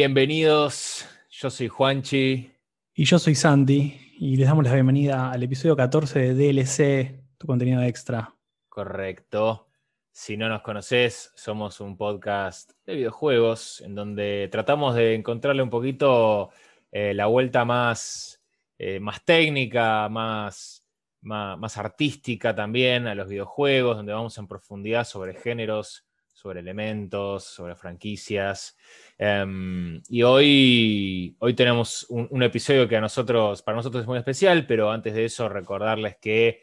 [0.00, 1.06] bienvenidos.
[1.28, 2.50] Yo soy Juanchi.
[2.94, 4.14] Y yo soy Santi.
[4.18, 8.34] Y les damos la bienvenida al episodio 14 de DLC, tu contenido extra.
[8.70, 9.68] Correcto.
[10.10, 15.68] Si no nos conoces, somos un podcast de videojuegos en donde tratamos de encontrarle un
[15.68, 16.48] poquito
[16.90, 18.42] eh, la vuelta más,
[18.78, 20.82] eh, más técnica, más,
[21.20, 26.06] más, más artística también a los videojuegos, donde vamos en profundidad sobre géneros
[26.40, 28.78] sobre elementos, sobre franquicias.
[29.22, 34.16] Em, y hoy, hoy tenemos un, un, episodio que a nosotros, para nosotros es muy
[34.16, 36.62] especial, pero antes de eso recordarles que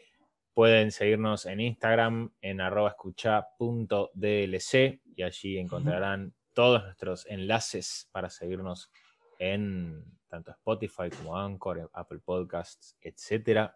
[0.54, 4.74] pueden seguirnos en Instagram en arroba escucha.dlc
[5.14, 8.90] y allí encontrarán todos nuestros enlaces para seguirnos
[9.38, 13.70] en tanto Spotify como Anchor, Apple Podcasts, etc.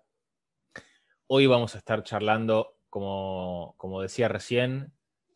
[1.28, 4.92] Hoy vamos a estar charlando, como, como decía recién,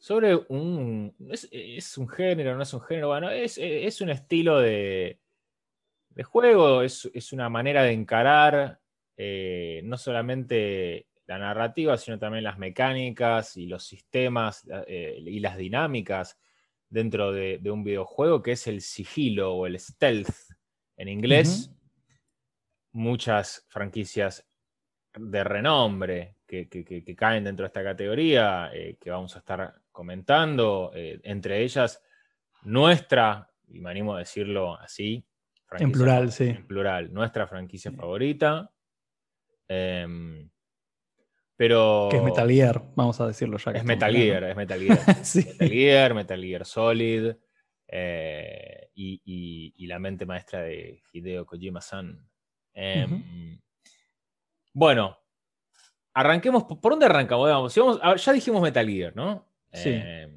[0.07, 1.17] sobre un.
[1.31, 5.19] Es, es, un género, no es un género, bueno, es, es un estilo de,
[6.11, 8.79] de juego, es, es, una manera de encarar
[9.17, 15.57] eh, no solamente la narrativa, sino también las mecánicas y los sistemas eh, y las
[15.57, 16.39] dinámicas
[16.89, 20.31] dentro de, de, un videojuego, que es el sigilo o el stealth
[20.97, 21.69] en inglés.
[21.69, 21.77] Uh -huh.
[22.93, 24.47] Muchas franquicias
[25.19, 29.41] de renombre que, que, que, que, caen dentro de esta categoría, eh, que vamos a
[29.41, 32.03] estar comentando, eh, entre ellas
[32.63, 35.27] nuestra, y me animo a decirlo así,
[35.79, 36.45] en plural, sí.
[36.45, 37.97] En plural, nuestra franquicia sí.
[37.97, 38.71] favorita.
[39.69, 40.47] Eh,
[41.57, 42.09] pero.
[42.11, 43.73] Que es Metal Gear, vamos a decirlo ya.
[43.73, 44.99] es Metal Gear, es Metal Gear.
[45.25, 45.45] sí.
[45.45, 47.33] Metal Gear, Metal Gear Solid.
[47.89, 52.29] Eh, y, y, y, la mente maestra de Hideo Kojima-san.
[52.75, 53.61] Uh -huh.
[54.73, 55.19] Bueno,
[56.13, 56.65] arranquemos.
[56.65, 57.49] ¿Por dónde arrancamos?
[57.49, 59.47] Vamos, si vamos, ya dijimos Metal Gear, ¿no?
[59.73, 59.91] Sí.
[59.93, 60.29] Eh,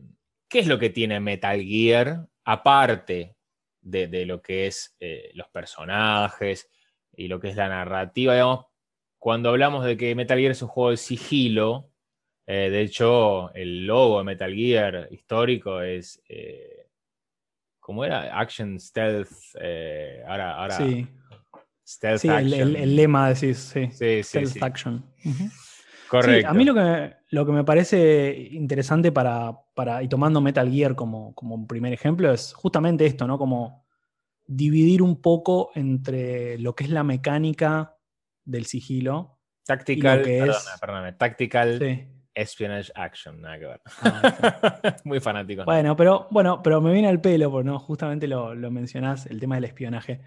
[0.48, 3.36] ¿Qué es lo que tiene Metal Gear aparte
[3.82, 6.70] de, de lo que es eh, los personajes
[7.14, 8.34] y lo que es la narrativa?
[8.34, 8.66] Digamos,
[9.18, 11.92] cuando hablamos de que Metal Gear es un juego de sigilo,
[12.48, 16.22] eh, de hecho, el logo de Metal Gear histórico es.
[16.28, 16.88] Eh,
[17.80, 18.40] ¿Cómo era?
[18.40, 19.32] Action Stealth.
[20.28, 20.78] Ahora, ahora.
[20.78, 21.08] Sí.
[21.88, 22.54] Stealth sí, Action.
[22.54, 23.90] El, el, el, lema decís, sí.
[23.92, 24.46] Sí, sí.
[24.46, 24.64] Stealth.
[24.64, 25.06] Action.
[25.26, 25.69] Uh -huh.
[26.10, 26.42] Correcto.
[26.42, 30.70] Sí, a mí lo que, lo que me parece interesante para, para, y tomando Metal
[30.70, 33.38] Gear como, como un primer ejemplo, es justamente esto, ¿no?
[33.38, 33.86] Como
[34.48, 37.96] dividir un poco entre lo que es la mecánica
[38.44, 39.38] del sigilo.
[39.64, 42.08] Tactical, perdóname, es, perdóname, tactical sí.
[42.34, 43.82] espionage action, nada que ver.
[44.02, 45.64] Ah, Muy fanático.
[45.66, 47.78] Bueno, pero, bueno, pero me viene al pelo, porque ¿no?
[47.78, 50.22] justamente lo, lo mencionás, el tema del espionaje.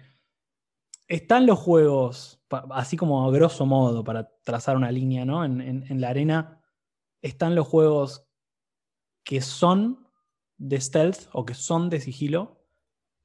[1.07, 2.41] Están los juegos,
[2.71, 5.43] así como a grosso modo, para trazar una línea, ¿no?
[5.43, 6.61] En, la arena,
[7.21, 8.25] están los juegos
[9.23, 10.07] que son
[10.57, 12.65] de stealth o que son de sigilo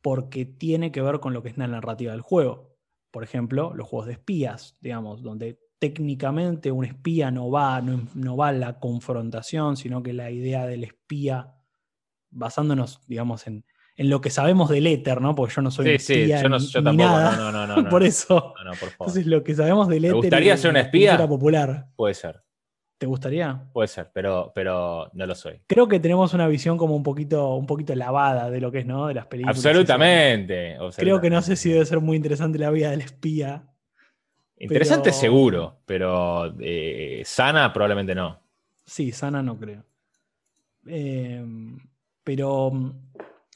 [0.03, 2.77] porque tiene que ver con lo que es la narrativa del juego.
[3.11, 8.37] Por ejemplo, los juegos de espías, digamos, donde técnicamente un espía no va, no, no,
[8.37, 11.55] va a la confrontación, sino que la idea del espía,
[12.31, 13.65] basándonos, digamos, en,
[13.99, 15.35] en lo que sabemos del éter, ¿no?
[15.35, 17.37] Porque yo no soy sí, espía sí, yo, no, yo ni tampoco, nada.
[17.37, 18.55] No, no, no, no, por eso.
[18.57, 19.09] No, no, por favor.
[19.09, 20.13] Entonces, lo que sabemos del éter.
[20.13, 21.29] ¿Te gustaría ser un espía?
[21.29, 21.89] popular.
[21.97, 22.41] Puede ser.
[22.97, 23.65] ¿Te gustaría?
[23.73, 25.61] Puede ser, pero, pero no lo soy.
[25.67, 28.87] Creo que tenemos una visión como un poquito, un poquito lavada de lo que es,
[28.87, 29.09] ¿no?
[29.09, 29.57] De las películas.
[29.57, 30.75] Absolutamente.
[30.75, 31.03] absolutamente.
[31.03, 33.65] Creo que no sé si debe ser muy interesante la vida del espía.
[34.59, 35.17] Interesante pero...
[35.17, 38.41] seguro, pero eh, sana probablemente no.
[38.85, 39.85] Sí, sana no creo.
[40.87, 41.45] Eh,
[42.25, 42.73] pero,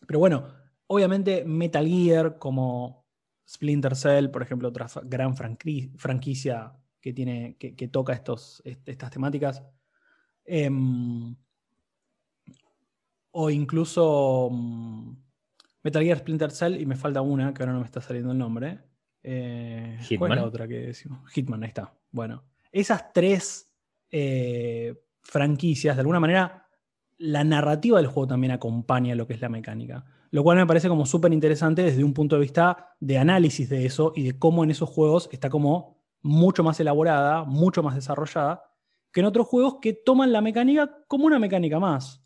[0.07, 0.49] pero bueno,
[0.87, 3.07] obviamente Metal Gear como
[3.49, 9.63] Splinter Cell, por ejemplo, otra gran franquicia que, tiene, que, que toca estos, estas temáticas.
[10.45, 10.71] Eh,
[13.33, 15.17] o incluso um,
[15.83, 18.39] Metal Gear Splinter Cell, y me falta una, que ahora no me está saliendo el
[18.39, 18.81] nombre.
[19.23, 21.29] Eh, ¿Cuál es la otra que decimos?
[21.33, 21.93] Hitman, ahí está.
[22.11, 23.73] Bueno, esas tres
[24.11, 26.62] eh, franquicias, de alguna manera,
[27.23, 30.05] la narrativa del juego también acompaña lo que es la mecánica.
[30.31, 33.87] Lo cual me parece como súper interesante desde un punto de vista de análisis de
[33.87, 38.65] eso y de cómo en esos juegos está como mucho más elaborada, mucho más desarrollada,
[39.13, 42.25] que en otros juegos que toman la mecánica como una mecánica más.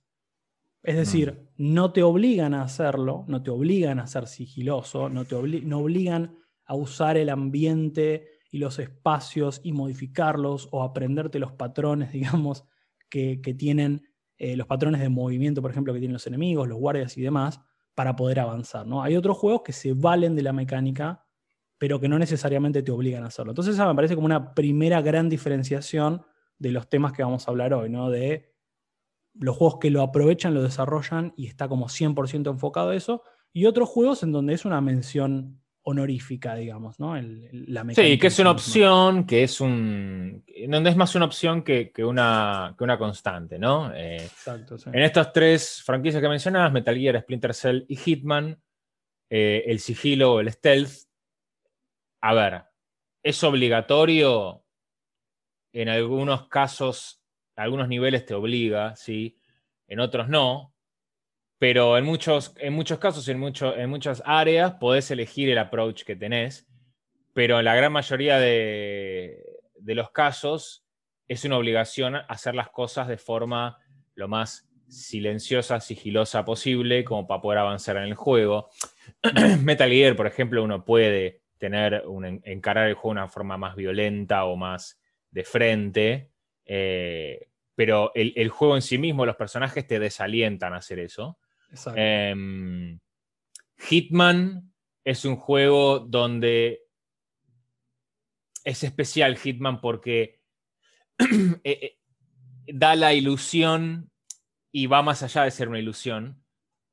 [0.82, 5.36] Es decir, no te obligan a hacerlo, no te obligan a ser sigiloso, no te
[5.62, 12.12] no obligan a usar el ambiente y los espacios y modificarlos o aprenderte los patrones,
[12.12, 12.64] digamos,
[13.10, 14.06] que, tienen
[14.38, 17.60] eh, los patrones de movimiento, por ejemplo, que tienen los enemigos, los guardias y demás,
[17.94, 18.86] para poder avanzar.
[18.86, 19.02] ¿no?
[19.02, 21.26] Hay otros juegos que se valen de la mecánica,
[21.78, 23.52] pero que no necesariamente te obligan a hacerlo.
[23.52, 26.22] Entonces, esa me parece como una primera gran diferenciación
[26.58, 28.10] de los temas que vamos a hablar hoy, ¿no?
[28.10, 28.54] De
[29.34, 33.22] los juegos que lo aprovechan, lo desarrollan y está como 100% enfocado a eso,
[33.52, 37.14] y otros juegos en donde es una mención honorífica, digamos, ¿no?
[37.16, 40.44] la sí, que es una opción, que es un.
[40.68, 43.94] donde es más una opción que, una, una, constante, ¿no?
[43.94, 44.90] Eh, Exacto, sí.
[44.92, 48.60] En estas tres franquicias que mencionabas, Metal Gear, Splinter Cell y Hitman,
[49.30, 51.06] eh, el sigilo o el stealth,
[52.20, 52.64] a ver,
[53.22, 54.64] es obligatorio,
[55.72, 57.22] en algunos casos,
[57.54, 59.38] algunos niveles te obliga, ¿sí?
[59.86, 60.74] En otros no,
[61.58, 66.04] pero en muchos, en muchos casos, en, mucho, en muchas áreas, podés elegir el approach
[66.04, 66.66] que tenés,
[67.32, 69.42] pero en la gran mayoría de,
[69.82, 70.84] los casos
[71.28, 73.78] es una obligación hacer las cosas de forma
[74.14, 78.70] lo más silenciosa, sigilosa posible, como para poder avanzar en el juego.
[79.62, 83.76] Metal Gear, por ejemplo, uno puede tener un, encarar el juego de una forma más
[83.76, 85.00] violenta o más
[85.30, 86.30] de frente,
[86.64, 91.38] eh, pero el, juego en sí mismo, los personajes te desalientan a hacer eso.
[91.94, 92.98] Em,
[93.78, 94.72] Hitman
[95.04, 96.82] es un juego donde
[98.64, 100.40] es especial Hitman porque
[101.18, 101.98] eh, eh,
[102.66, 104.10] da la ilusión
[104.72, 106.42] y va más allá de ser una ilusión,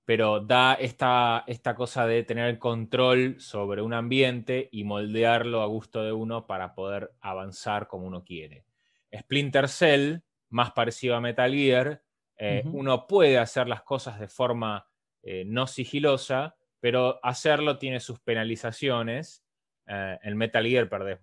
[0.06, 6.04] pero da esta, esta cosa de tener control sobre un ambiente y moldearlo a gusto
[6.04, 8.66] de uno para poder avanzar como uno quiere.
[9.14, 12.04] Splinter Cell, más parecido a Metal Gear,
[12.46, 14.86] eh, uno puede hacer las cosas de forma
[15.22, 19.46] eh, no sigilosa, pero hacerlo tiene sus penalizaciones.
[19.88, 21.20] Eh, en Metal Gear perdés,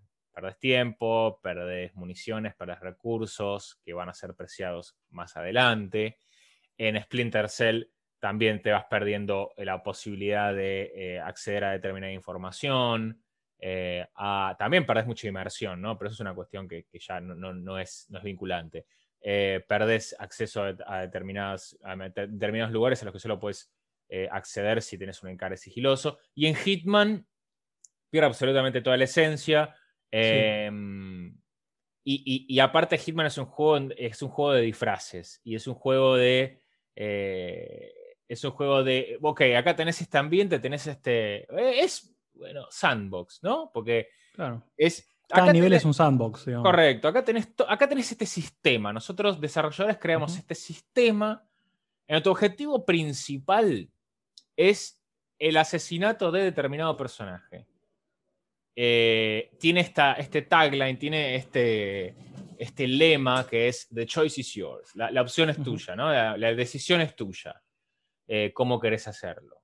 [0.58, 6.16] tiempo, perdés municiones, perdés recursos que van a ser preciados más adelante.
[6.78, 7.84] En Splinter Cell
[8.18, 13.22] también te vas perdiendo la posibilidad de acceder a determinada información.
[14.58, 15.98] también perdés mucha inmersión, ¿no?
[15.98, 18.86] Pero eso es una cuestión que, ya no, es, no es vinculante
[19.22, 21.76] eh, perdés acceso a, determinados
[22.70, 23.70] lugares a los que solo puedes
[24.08, 26.18] eh, acceder si tienes un encare sigiloso.
[26.34, 27.26] Y en Hitman
[28.10, 29.74] pierde absolutamente toda la esencia.
[30.10, 31.36] Em,
[32.02, 36.16] y, aparte Hitman es un, juego, es un juego de disfraces y es un juego
[36.16, 36.62] de...
[36.96, 37.92] Eh,
[38.26, 41.42] es un juego de, ok, acá tenés este ambiente, tenés este...
[41.42, 43.70] Eh, es, bueno, sandbox, ¿no?
[43.72, 44.08] Porque
[44.76, 46.46] es cada nivel es un sandbox.
[46.62, 47.08] Correcto.
[47.08, 48.92] Acá tenés, acá tenés este sistema.
[48.92, 51.44] Nosotros, desarrolladores, creamos este sistema.
[52.06, 53.88] En tu objetivo principal
[54.56, 55.00] es
[55.38, 57.66] el asesinato de determinado personaje.
[58.74, 62.14] Eh, tiene esta, este tagline, tiene este,
[62.58, 64.94] este lema que es The choice is yours.
[64.96, 66.10] La, opción es tuya, ¿no?
[66.36, 67.62] La, decisión es tuya.
[68.26, 69.59] Eh, cómo querés hacerlo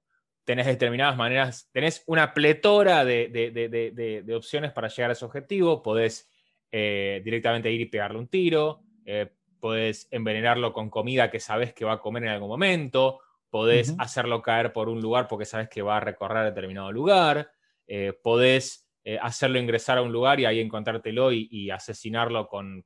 [0.47, 6.31] tenés determinadas maneras, tenés una pletora de, opciones para llegar a ese objetivo, podés
[6.71, 9.29] eh, directamente ir y pegarle un tiro, eh,
[9.59, 13.19] podés envenenarlo con comida que sabes que va a comer en algún momento,
[13.51, 17.51] podés hacerlo caer por un lugar porque sabes que va a recorrer determinado lugar,
[17.87, 18.85] eh, podés
[19.21, 22.83] hacerlo ingresar a un lugar y ahí encontrártelo y, asesinarlo con,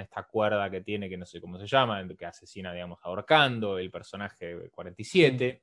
[0.00, 3.88] esta cuerda que tiene, que no sé cómo se llama, que asesina, digamos, ahorcando el
[3.88, 5.62] personaje 47.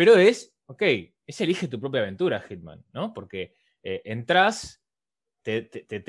[0.00, 0.82] Pero es, ok,
[1.26, 3.12] es elige tu propia aventura, Hitman, ¿no?
[3.12, 3.52] Porque
[3.82, 4.82] eh, entras,
[5.42, 5.60] te,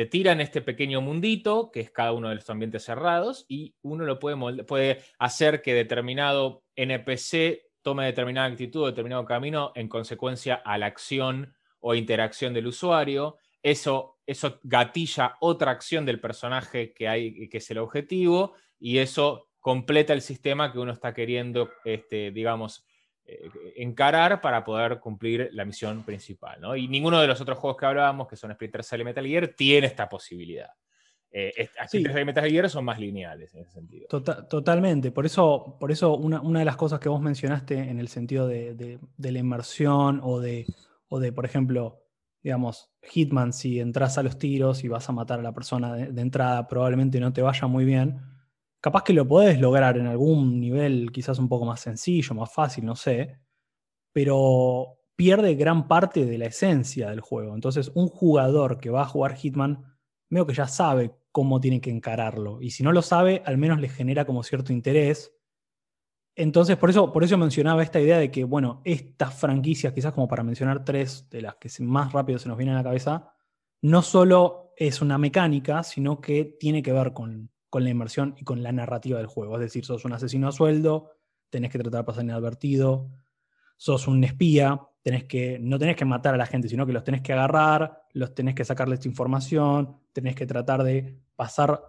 [0.09, 4.17] tiran este pequeño mundito, que es cada uno de los ambientes cerrados, y uno lo
[4.17, 10.85] puede, puede hacer que determinado NPC tome determinada actitud determinado camino en consecuencia a la
[10.85, 13.39] acción o interacción del usuario.
[13.61, 19.49] Eso, eso gatilla otra acción del personaje que, hay, que es el objetivo, y eso
[19.59, 22.85] completa el sistema que uno está queriendo, este, digamos,
[23.75, 26.59] encarar para poder cumplir la misión principal.
[26.59, 26.75] ¿no?
[26.75, 29.47] Y ninguno de los otros juegos que hablábamos, que son Splinter Cell y Metal Gear,
[29.49, 30.69] tiene esta posibilidad.
[31.31, 34.07] Eh, Splinter Cell y Metal Gear son más lineales en ese sentido.
[34.09, 35.11] Tota-, totalmente.
[35.11, 38.99] Por eso, por eso una, de las cosas que vos mencionaste en el sentido de,
[39.17, 40.65] la inmersión o de,
[41.07, 42.03] o de, por ejemplo,
[42.43, 46.21] digamos, Hitman, si entras a los tiros y vas a matar a la persona de
[46.21, 48.19] entrada, probablemente no te vaya muy bien
[48.81, 52.85] capaz que lo podés lograr en algún nivel quizás un poco más sencillo, más fácil,
[52.85, 53.39] no sé,
[54.11, 57.53] pero pierde gran parte de la esencia del juego.
[57.53, 59.85] Entonces, un jugador que va a jugar Hitman,
[60.29, 62.59] veo que ya sabe cómo tiene que encararlo.
[62.61, 65.33] Y si no lo sabe, al menos le genera como cierto interés.
[66.35, 70.27] entonces, por eso, por eso mencionaba esta idea de que, bueno, estas franquicias, quizás como
[70.27, 73.33] para mencionar tres de las que más rápido se nos vienen a la cabeza,
[73.81, 78.61] no solo es una mecánica, sino que tiene que ver con, la inmersión y con
[78.63, 79.55] la narrativa del juego.
[79.55, 81.11] Es decir, sos un asesino a sueldo,
[81.49, 83.09] tenés que tratar de pasar inadvertido,
[83.77, 87.03] sos un espía, tenés que, no tenés que matar a la gente, sino que los
[87.03, 91.81] tenés que agarrar, los tenés que sacarles información, tenés que tratar de pasar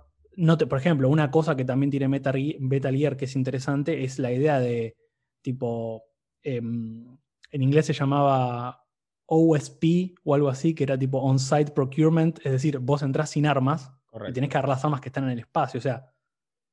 [0.68, 4.58] por ejemplo, una cosa que también tiene Metal Gear que es interesante es la idea
[4.60, 4.96] de
[5.42, 6.04] tipo,
[6.42, 7.18] em,
[7.50, 8.84] en inglés se llamaba
[9.26, 13.92] OSP o algo así, que era tipo on-site procurement, es decir, vos entras sin armas
[14.28, 16.12] y tenés que agarrar las armas que están en el espacio, o sea,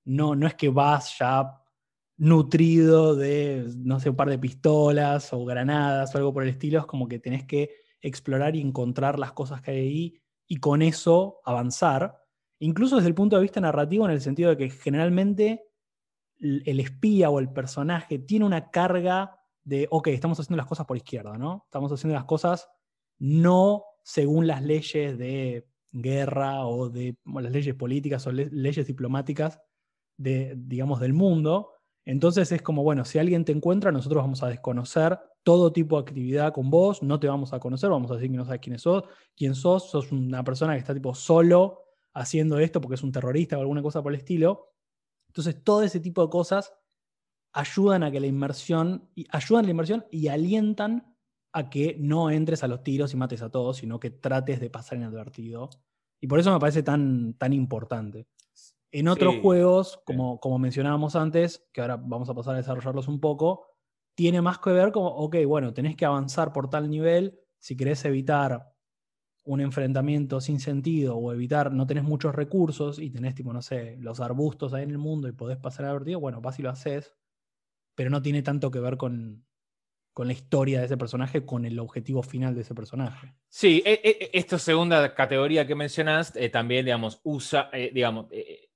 [0.06, 1.62] no, no es que vas ya
[2.18, 6.80] nutrido de, no sé, un par de pistolas o granadas o algo por el estilo,
[6.80, 7.70] es como que tenés que
[8.02, 12.20] explorar y encontrar las cosas que hay ahí y con eso avanzar
[12.60, 15.66] incluso desde el punto de vista narrativo, en el sentido de que generalmente
[16.40, 20.98] el espía o el personaje tiene una carga de, ok, estamos haciendo las cosas por
[20.98, 21.64] izquierda, ¿no?
[21.66, 22.70] Estamos haciendo las cosas
[23.18, 29.60] no según las leyes de guerra o de las leyes políticas o leyes diplomáticas
[30.18, 31.74] de, digamos, del mundo.
[32.06, 36.02] Entonces es como, bueno, si alguien te encuentra, nosotros vamos a desconocer todo tipo de
[36.02, 38.78] actividad con vos, no te vamos a conocer, vamos a decir que no sabes quién
[38.78, 39.04] sos,
[39.36, 43.58] quién sos, sos una persona que está tipo solo haciendo esto porque es un terrorista
[43.58, 44.74] o alguna cosa por el estilo.
[45.28, 46.74] Entonces, todo ese tipo de cosas
[47.54, 51.09] ayudan a que la inmersión, ayudan a la inmersión y alientan
[51.52, 54.70] a que no entres a los tiros y mates a todos, sino que trates de
[54.70, 55.70] pasar inadvertido.
[56.22, 58.28] Y por eso me parece tan, tan importante.
[58.92, 63.20] En otros juegos, como, como mencionábamos antes, que ahora vamos a pasar a desarrollarlos un
[63.20, 63.68] poco,
[64.16, 68.04] tiene más que ver como, ok, bueno, tenés que avanzar por tal nivel, si querés
[68.06, 68.74] evitar
[69.44, 73.98] un enfrentamiento sin sentido o evitar, no tenés muchos recursos y tenés tipo, no sé,
[73.98, 77.16] los arbustos ahí en el mundo y podés pasar advertido, bueno, vas y lo haces,
[77.96, 79.46] pero no tiene tanto que ver con,
[80.28, 83.34] la historia de ese personaje, con el objetivo final de ese personaje.
[83.48, 88.28] Sí, e, e, e, esta segunda categoría que mencionaste eh, también, digamos, usa, eh, digamos,
[88.32, 88.70] eh,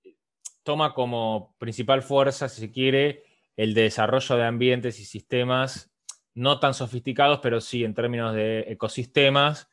[0.64, 3.24] toma como principal fuerza, si se quiere,
[3.56, 5.92] el desarrollo de ambientes y sistemas
[6.36, 9.70] no tan sofisticados, pero sí en términos de ecosistemas,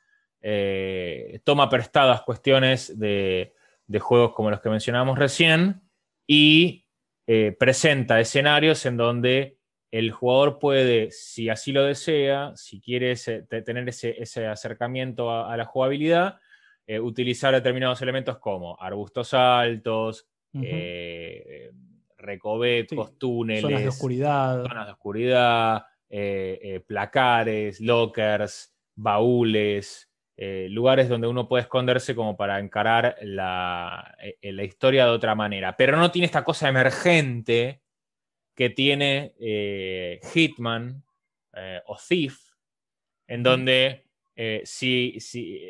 [1.44, 3.54] toma prestadas cuestiones de,
[3.98, 5.82] juegos como los que mencionábamos recién
[6.26, 6.86] y
[7.58, 9.59] presenta escenarios en donde
[9.90, 13.14] el jugador puede, si así lo desea, si quiere
[13.64, 16.38] tener ese, acercamiento a, la jugabilidad,
[16.86, 20.28] eh, utilizar determinados elementos como arbustos altos,
[22.16, 25.84] recovecos, túneles, zonas de oscuridad, zonas de oscuridad
[26.86, 30.10] placares, lockers, baúles,
[30.42, 35.34] eh, lugares donde uno puede esconderse como para encarar la, eh, la, historia de otra
[35.34, 35.76] manera.
[35.76, 37.82] Pero no tiene esta cosa emergente
[38.60, 41.02] que tiene eh, Hitman
[41.86, 42.38] o Thief,
[43.26, 44.04] en donde
[44.64, 45.60] si, si,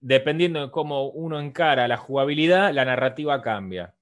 [0.00, 3.94] dependiendo de cómo uno encara la jugabilidad, la narrativa cambia.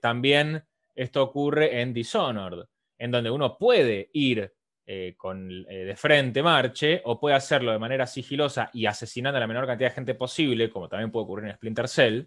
[0.00, 0.64] también
[0.94, 2.64] esto ocurre en Dishonored,
[2.98, 4.52] en donde uno puede ir
[4.88, 9.40] eh, con, eh, de frente marche, o puede hacerlo de manera sigilosa y asesinando a
[9.40, 12.22] la menor cantidad de gente posible, como también puede ocurrir en Splinter Cell.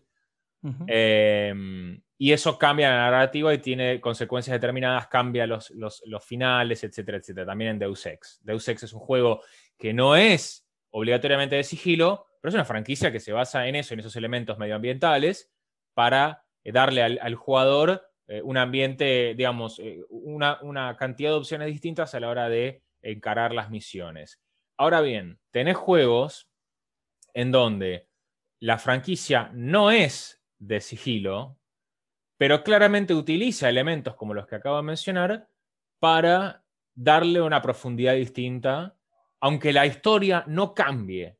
[2.19, 7.47] Y eso cambia la narrativa y tiene consecuencias determinadas, cambia los, los, finales, etcétera, etcétera.
[7.47, 8.39] También en Deus Ex.
[8.43, 9.41] Deus Ex es un juego
[9.77, 13.93] que no es obligatoriamente de sigilo, pero es una franquicia que se basa en eso,
[13.93, 15.49] en esos elementos medioambientales,
[15.93, 22.13] para eh, darle al jugador eh, un ambiente, digamos, eh, una, cantidad de opciones distintas
[22.13, 24.39] a la hora de encarar las misiones.
[24.77, 26.47] Ahora bien, tenés juegos
[27.33, 28.07] en donde
[28.59, 31.58] la franquicia no es de sigilo,
[32.39, 35.47] pero claramente utiliza elementos como los que acabo de mencionar
[35.99, 36.63] para
[36.95, 38.95] darle una profundidad distinta,
[39.39, 41.37] aunque la historia no cambie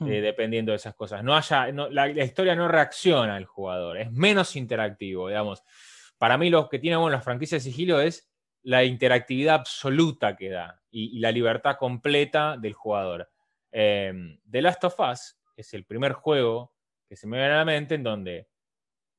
[0.00, 0.06] hmm.
[0.06, 1.24] eh, dependiendo de esas cosas.
[1.24, 5.62] No haya, la, la, historia no reacciona al jugador, es menos interactivo, digamos
[6.18, 8.30] para mí lo que tiene bueno la franquicia de sigilo es
[8.62, 13.30] la interactividad absoluta que da y, la libertad completa del jugador.
[13.70, 16.72] Em, The Last of Us es el primer juego
[17.06, 18.48] que se me viene a la mente en donde,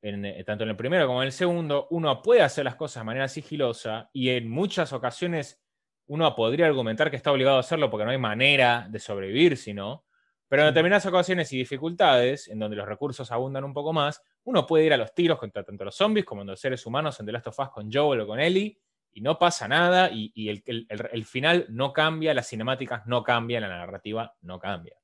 [0.05, 3.05] eh, tanto en el primero como en el segundo, uno puede hacer las cosas de
[3.05, 5.61] manera sigilosa y en muchas ocasiones
[6.07, 10.05] uno podría argumentar que está obligado a hacerlo porque no hay manera de sobrevivir, sino
[10.47, 14.65] pero en determinadas ocasiones y dificultades, en donde los recursos abundan un poco más, uno
[14.65, 17.31] puede ir a los tiros contra tanto los zombies como los seres humanos en The
[17.31, 18.79] Last of Us con Joel o con Ellie,
[19.11, 24.35] y no pasa nada, y, el, final no cambia, las cinemáticas no cambian, la narrativa
[24.41, 24.97] no cambia.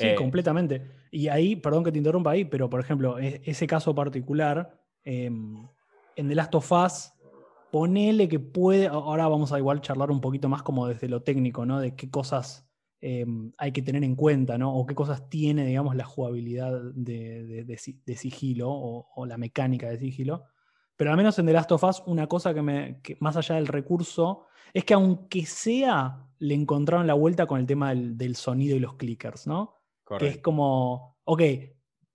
[0.00, 0.82] Sí, eh, completamente.
[1.10, 5.66] Y ahí, perdón que te interrumpa ahí, pero por ejemplo, e, ese caso particular, em,
[6.16, 7.12] en The Last of Us
[7.70, 11.66] ponele que puede, ahora vamos a igual charlar un poquito más como desde lo técnico,
[11.66, 11.80] ¿no?
[11.80, 12.66] De qué cosas
[13.02, 14.74] em, hay que tener en cuenta, ¿no?
[14.74, 17.76] O qué cosas tiene, digamos, la jugabilidad de,
[18.16, 20.44] sigilo o, la mecánica de sigilo.
[20.96, 23.68] Pero al menos en The Last of Us, una cosa que, me, más allá del
[23.68, 28.80] recurso, es que aunque sea, le encontraron la vuelta con el tema del, sonido y
[28.80, 29.79] los clickers, ¿no?
[30.18, 31.42] Que es como, ok,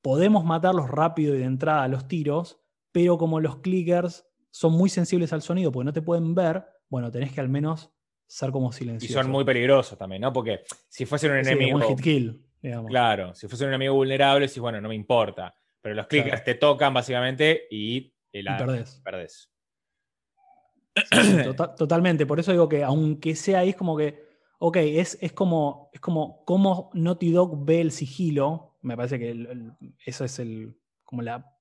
[0.02, 2.60] podemos matarlos rápido y de entrada a los tiros,
[2.92, 7.12] pero como los clickers son muy sensibles al sonido porque no te pueden ver, bueno,
[7.12, 7.92] tenés que al menos
[8.28, 9.12] ser como silencioso.
[9.12, 10.34] Y son muy peligrosos también, ¿no?
[10.34, 11.80] Porque si fuese un enemigo.
[11.82, 12.42] hit kill,
[12.88, 15.54] Claro, si fuese un enemigo vulnerable, sí, bueno, no me importa.
[15.82, 19.02] Pero los clickers te tocan básicamente y, la, perdés.
[19.04, 19.52] perdés.
[21.44, 22.26] Tota-, totalmente.
[22.26, 24.25] Por eso digo que aunque sea ahí, es como que.
[24.68, 25.92] Ok, es, es como.
[25.94, 28.80] Es como cómo Naughty Dog ve el sigilo.
[28.82, 29.46] Me parece que
[30.04, 30.76] eso es el.
[31.04, 31.56] como la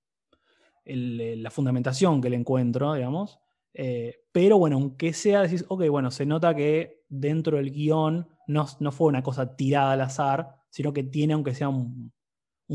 [0.87, 3.39] eh, la fundamentación que le encuentro, digamos.
[3.75, 8.67] Eh, pero bueno, aunque sea, decís, ok, bueno, se nota que dentro del guion no,
[8.81, 12.11] no fue una cosa tirada al azar, sino que tiene, aunque sea un,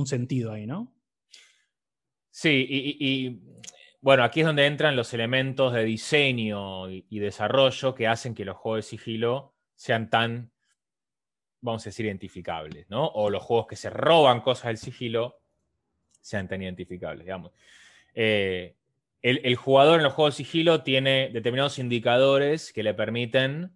[0.05, 0.93] sentido ahí, ¿no?
[2.29, 3.41] Sí, y,
[3.99, 8.45] bueno, aquí es donde entran los elementos de diseño y, y, desarrollo que hacen que
[8.45, 10.51] los juegos de sigilo sean tan,
[11.61, 13.07] vamos a decir, identificables, ¿no?
[13.07, 15.39] O los juegos que se roban cosas del sigilo
[16.19, 17.53] sean tan identificables, digamos.
[18.13, 18.75] Eh,
[19.21, 23.71] el, jugador en los juegos de sigilo tiene determinados indicadores que le permiten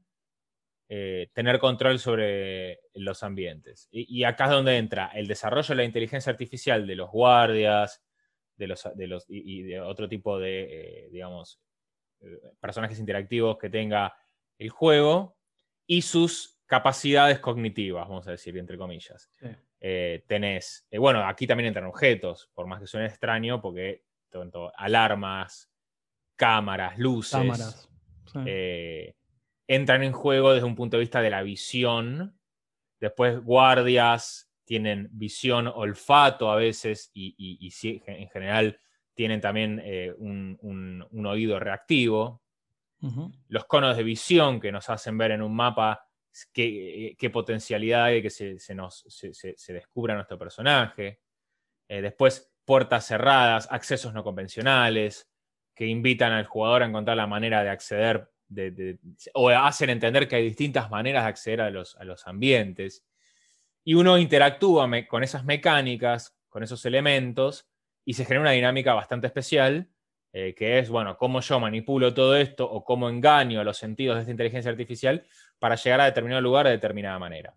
[0.90, 3.88] eh, tener control sobre los ambientes.
[3.90, 8.04] Y, acá es donde entra el desarrollo de la inteligencia artificial de los guardias
[8.58, 11.62] de los, de los, y, de otro tipo de, eh, digamos,
[12.60, 14.14] personajes interactivos que tenga
[14.58, 15.38] el juego
[15.88, 19.30] y sus capacidades cognitivas, vamos a decir, entre comillas.
[19.80, 24.04] tenés, bueno, aquí también entran objetos, por más que suene extraño, porque
[24.76, 25.70] alarmas,
[26.36, 27.90] cámaras, luces,
[28.46, 29.16] eh,
[29.68, 32.38] entran en juego desde un punto de vista de la visión.
[33.00, 37.72] Después guardias tienen visión, olfato a veces y,
[38.08, 38.80] en general
[39.14, 42.43] tienen también eh, un, oído reactivo.
[43.50, 46.08] Los conos de visión que nos hacen ver en un mapa
[46.54, 51.20] qué, potencialidad hay de que se, se, descubra nuestro personaje.
[51.88, 55.30] Eh, después puertas cerradas, accesos no convencionales,
[55.76, 58.30] que invitan al jugador a encontrar la manera de acceder
[59.34, 63.06] o hacen entender que hay distintas maneras de acceder a los, a los ambientes.
[63.84, 67.68] Y uno interactúa con esas mecánicas, con esos elementos,
[68.06, 69.90] y se genera una dinámica bastante especial,
[70.34, 74.16] eh, que es, bueno, cómo yo manipulo todo esto o cómo engaño a los sentidos
[74.16, 75.26] de esta inteligencia artificial
[75.60, 77.56] para llegar a determinado lugar de determinada manera.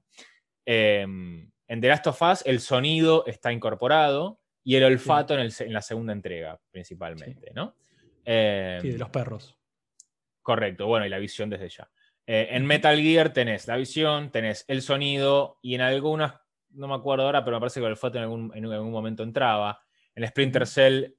[0.64, 5.80] Em, en The Last of Us el sonido está incorporado, y el olfato en, la
[5.80, 7.76] segunda entrega, principalmente, ¿no?
[8.24, 9.56] sí, de los perros.
[10.42, 11.88] Correcto, bueno, y la visión desde ya.
[12.26, 16.34] Eh, en Metal Gear tenés la visión, tenés el sonido, y en algunas,
[16.70, 19.22] no me acuerdo ahora, pero me parece que el olfato en algún, en algún momento
[19.22, 19.80] entraba.
[20.16, 21.14] En Splinter Cell,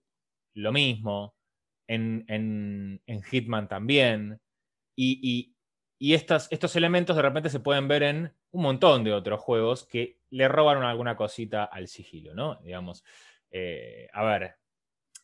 [0.55, 1.36] lo mismo.
[1.87, 4.39] En, Hitman también.
[4.95, 5.53] Y,
[5.99, 10.47] estos elementos de repente se pueden ver en un montón de otros juegos que le
[10.47, 12.55] robaron alguna cosita al sigilo, ¿no?
[12.63, 13.03] Digamos.
[13.51, 14.55] Eh, a ver,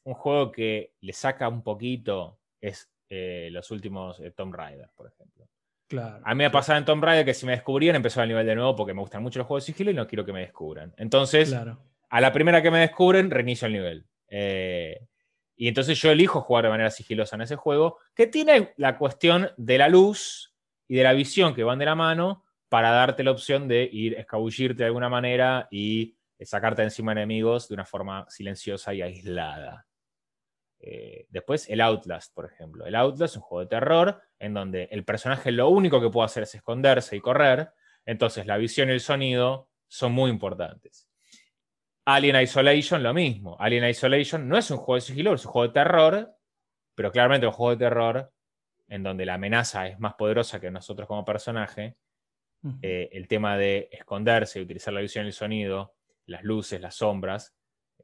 [0.04, 5.08] un juego que le saca un poquito es eh, los últimos eh, Tomb Raider, por
[5.08, 5.47] ejemplo.
[5.88, 8.30] Claro, a mí me ha pasado en Tomb Raider que si me descubrían empezó el
[8.30, 10.34] nivel de nuevo porque me gustan mucho los juegos de sigilo y no quiero que
[10.34, 10.93] me descubran.
[10.97, 14.06] Entonces, a la primera que me descubren, reinicio el nivel.
[15.56, 19.52] Y entonces yo elijo jugar de manera sigilosa en ese juego, que tiene la cuestión
[19.58, 20.54] de la luz
[20.88, 24.16] y de la visión que van de la mano para darte la opción de ir,
[24.16, 29.88] escabullirte de alguna manera y sacarte encima enemigos de una forma silenciosa y aislada.
[30.80, 32.86] Eh, después el Outlast, por ejemplo.
[32.86, 36.26] El Outlast es un juego de terror en donde el personaje lo único que puede
[36.26, 37.72] hacer es esconderse y correr,
[38.06, 41.08] entonces la visión y el sonido son muy importantes.
[42.06, 43.56] Alien Isolation, lo mismo.
[43.60, 46.36] Alien Isolation no es un juego de sigilo, es un juego de terror,
[46.96, 48.34] pero claramente un juego de terror
[48.88, 51.98] en donde la amenaza es más poderosa que nosotros como personaje.
[52.82, 55.96] Eh, el tema de esconderse y utilizar la visión y el sonido
[56.28, 57.56] las luces, las sombras,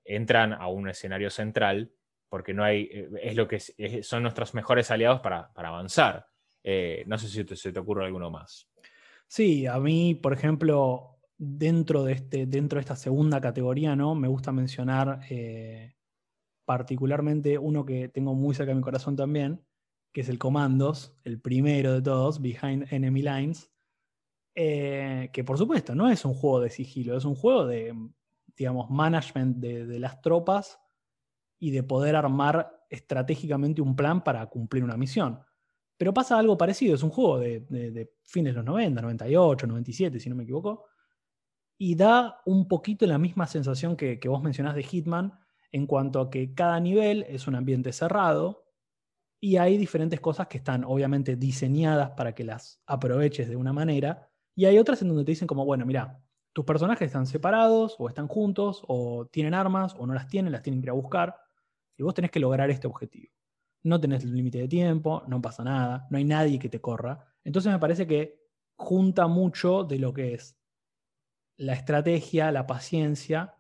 [0.04, 1.92] entran a un escenario central
[2.28, 3.60] porque no hay, eh, es lo que
[4.04, 6.28] son nuestros mejores aliados para, avanzar.
[6.64, 8.70] Eh, no sé si te, se te ocurre alguno más.
[9.28, 14.14] Sí, a mí, por ejemplo, dentro de, este, dentro de esta segunda categoría, ¿no?
[14.14, 15.96] Me gusta mencionar eh,
[16.66, 19.66] particularmente uno que tengo muy cerca de mi corazón también,
[20.12, 23.72] que es el Comandos, el primero de todos, Behind Enemy Lines,
[24.54, 27.96] eh, que por supuesto no es un juego de sigilo, es un juego de,
[28.58, 30.78] digamos, management de, las tropas
[31.58, 35.40] y de poder armar estratégicamente un plan para cumplir una misión.
[35.96, 40.30] Pero pasa algo parecido, es un juego de, fines de los 90, 98, 97, si
[40.30, 40.86] no me equivoco,
[41.80, 45.40] y da un poquito la misma sensación que, que vos mencionás de Hitman,
[45.72, 48.66] en cuanto a que cada nivel es un ambiente cerrado
[49.40, 54.30] y hay diferentes cosas que están obviamente diseñadas para que las aproveches de una manera
[54.56, 58.10] y hay otras en donde te dicen como, bueno, mira, tus personajes están separados o
[58.10, 61.38] están juntos o tienen armas o no las tienen, las tienen que ir a buscar
[61.96, 63.32] y vos tenés que lograr este objetivo.
[63.84, 67.26] No tenés límite de tiempo, no pasa nada, no hay nadie que te corra.
[67.46, 70.59] Entonces me parece que junta mucho de lo que es
[71.60, 73.54] la estrategia, la paciencia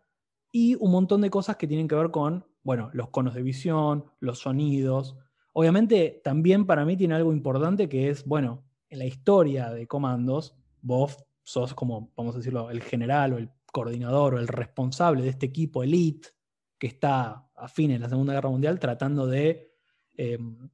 [0.52, 4.06] y un montón de cosas que tienen que ver con, bueno, los conos de visión,
[4.22, 5.18] los sonidos.
[5.52, 10.56] Obviamente también para mí tiene algo importante que es, bueno, en la historia de comandos,
[10.82, 15.30] vos sos como, vamos a decirlo, el general o el coordinador o el responsable de
[15.30, 16.30] este equipo elite
[16.78, 19.74] que está a fines de la Segunda Guerra Mundial tratando de
[20.16, 20.70] em,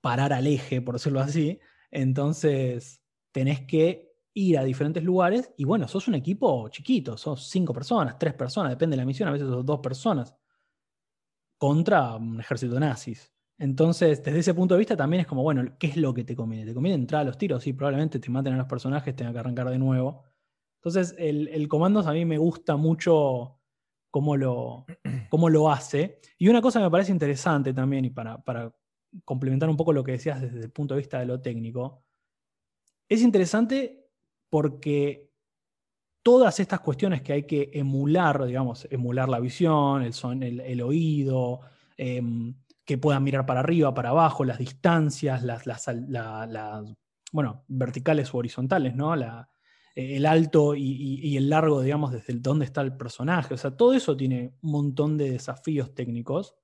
[0.00, 1.58] parar al eje, por decirlo así.
[1.90, 7.72] Entonces, tenés que ir a diferentes lugares y bueno, sos un equipo chiquito, sos cinco
[7.72, 10.34] personas, tres personas, depende de la misión, a veces sos dos personas
[11.58, 13.32] contra un ejército nazis.
[13.58, 16.34] Entonces, desde ese punto de vista también es como, bueno, ¿qué es lo que te
[16.34, 16.66] conviene?
[16.66, 17.62] ¿Te conviene entrar a los tiros?
[17.62, 20.24] Sí, probablemente te maten a los personajes, tenga que arrancar de nuevo.
[20.80, 23.60] Entonces, el, el Comandos a mí me gusta mucho
[24.10, 24.86] cómo lo,
[25.30, 26.20] cómo lo hace.
[26.38, 28.74] Y una cosa que me parece interesante también, y para, para
[29.24, 32.02] complementar un poco lo que decías desde el punto de vista de lo técnico,
[33.08, 34.01] es interesante
[34.52, 35.30] porque
[36.22, 41.60] todas estas cuestiones que hay que emular, digamos, emular la visión, el, son, el, oído,
[41.96, 45.86] em, que puedan mirar para arriba, para abajo, las distancias, las, las,
[47.32, 49.14] bueno, verticales o horizontales, ¿no?
[49.94, 53.54] El alto y, el largo, digamos, desde dónde está el personaje.
[53.54, 56.54] O sea, todo eso tiene un montón de desafíos técnicos,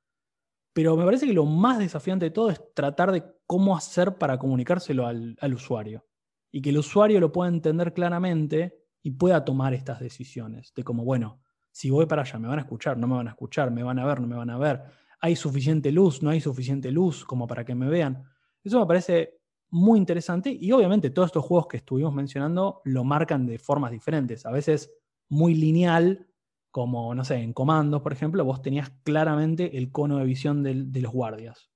[0.74, 4.38] pero me parece que lo más desafiante de todo es tratar de cómo hacer para
[4.38, 6.04] comunicárselo al usuario
[6.50, 11.04] y que el usuario lo pueda entender claramente y pueda tomar estas decisiones de como,
[11.04, 13.82] bueno, si voy para allá, me van a escuchar, no me van a escuchar, me
[13.82, 14.82] van a ver, no me van a ver,
[15.20, 18.24] hay suficiente luz, no hay suficiente luz como para que me vean.
[18.62, 23.46] Eso me parece muy interesante y obviamente todos estos juegos que estuvimos mencionando lo marcan
[23.46, 24.90] de formas diferentes, a veces
[25.28, 26.26] muy lineal,
[26.70, 30.84] como, no sé, en comandos, por ejemplo, vos tenías claramente el cono de visión de,
[30.84, 31.70] de los guardias.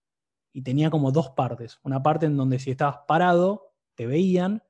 [0.52, 1.80] Y tenía como dos partes.
[1.82, 4.62] Una parte en donde si estabas parado, te veían,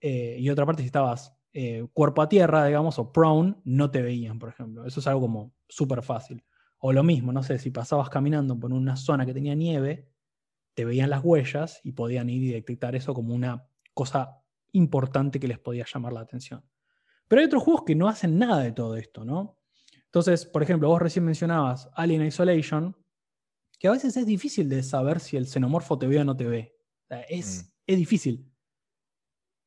[0.00, 4.02] eh, y otra parte si estabas eh, cuerpo a tierra, digamos, o prone, no te
[4.02, 4.86] veían, por ejemplo.
[4.86, 6.44] Eso es algo como súper fácil.
[6.78, 10.08] O lo mismo, no sé, si pasabas caminando por una zona que tenía nieve,
[10.74, 14.42] te veían las huellas y podían ir y detectar eso como una cosa
[14.72, 16.64] importante que les podía llamar la atención.
[17.28, 19.58] Pero hay otros juegos que no hacen nada de todo esto, ¿no?
[20.06, 22.96] Entonces, por ejemplo, vos recién mencionabas Alien Isolation,
[23.78, 26.46] que a veces es difícil de saber si el xenomorfo te ve o no te
[26.46, 26.76] ve.
[27.28, 27.79] es, mm.
[27.86, 28.50] Es difícil.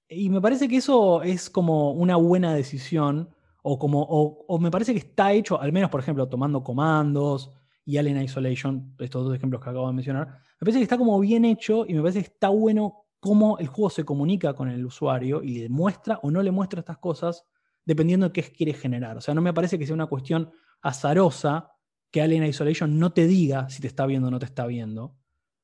[0.08, 3.30] Y me parece que eso es como una buena decisión,
[3.64, 7.52] o, como, o, me parece que está hecho, al menos por ejemplo, tomando comandos
[7.86, 11.20] y Alien Isolation, estos dos ejemplos que acabo de mencionar, me parece que está como
[11.20, 14.86] bien hecho y me parece que está bueno cómo el juego se comunica con el
[14.86, 17.46] usuario y le muestra o no le muestra estas cosas
[17.86, 19.18] dependiendo de qué quiere generar.
[19.18, 21.72] O sea, no me parece que sea una cuestión azarosa
[22.12, 25.16] que Alien Isolation no te diga si te está viendo o no te está viendo.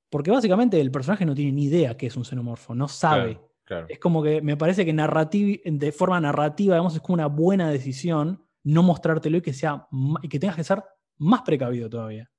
[0.09, 3.39] Porque básicamente el personaje no tiene ni idea qué es un xenomorfo, no sabe.
[3.87, 8.43] Es como que me parece que de forma narrativa, digamos, es como una buena decisión
[8.63, 9.87] no mostrártelo y que, sea,
[10.21, 10.83] y que tengas que ser
[11.17, 12.29] más precavido todavía.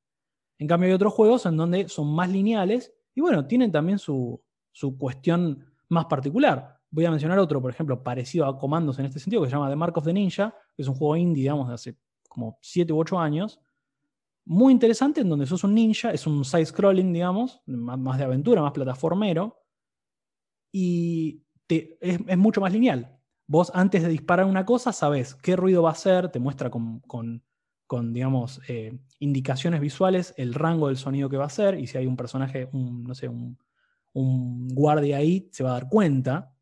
[0.59, 4.43] En cambio, hay otros juegos en donde son más lineales y bueno, tienen también su,
[4.99, 6.79] cuestión más particular.
[6.91, 9.71] Voy a mencionar otro, por ejemplo, parecido a Comandos en este sentido, que se llama
[9.71, 11.97] The Mark of the Ninja, que es un juego indie, digamos, de hace
[12.29, 13.61] como 7 u 8 años.
[14.51, 18.73] Muy interesante, en donde sos un ninja, es un side-scrolling, digamos, más de aventura, más
[18.73, 19.63] plataformero
[20.73, 23.17] y es, mucho más lineal.
[23.47, 26.99] Vos antes de disparar una cosa sabes qué ruido va a hacer, te muestra con,
[27.87, 31.99] con, digamos, eh, indicaciones visuales el rango del sonido que va a hacer y si
[31.99, 33.57] hay un personaje, un, no sé, un,
[34.75, 36.53] guardia ahí, se va a dar cuenta.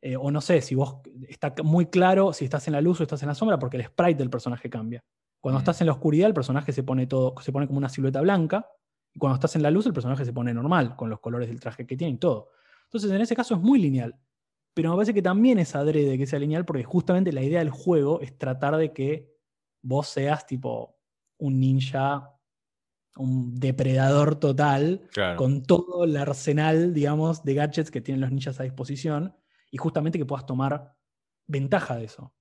[0.00, 0.96] Eh, o no sé, si vos
[1.28, 3.84] está muy claro si estás en la luz o estás en la sombra, porque el
[3.84, 5.04] sprite del personaje cambia.
[5.44, 5.60] Cuando mm.
[5.60, 8.66] estás en la oscuridad, el personaje se pone todo, se pone como una silueta blanca,
[9.12, 11.60] y cuando estás en la luz, el personaje se pone normal, con los colores del
[11.60, 12.48] traje que tiene y todo.
[12.84, 14.18] Entonces, en ese caso es muy lineal.
[14.72, 17.68] Pero me parece que también es adrede que sea lineal porque justamente la idea del
[17.68, 19.36] juego es tratar de que
[19.82, 20.96] vos seas tipo
[21.36, 22.38] un ninja,
[23.14, 28.62] un depredador total, con todo el arsenal, digamos, de gadgets que tienen los ninjas a
[28.62, 29.36] disposición
[29.70, 30.96] y justamente que puedas tomar
[31.46, 32.32] ventaja de eso.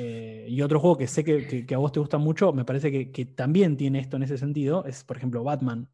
[0.00, 3.24] Eh, y otro juego que sé que, a vos te gusta mucho, me parece que,
[3.26, 5.88] también tiene esto en ese sentido, es por ejemplo Batman.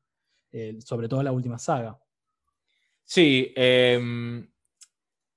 [0.81, 1.99] sobre todo la última saga.
[3.05, 4.49] Sí, em,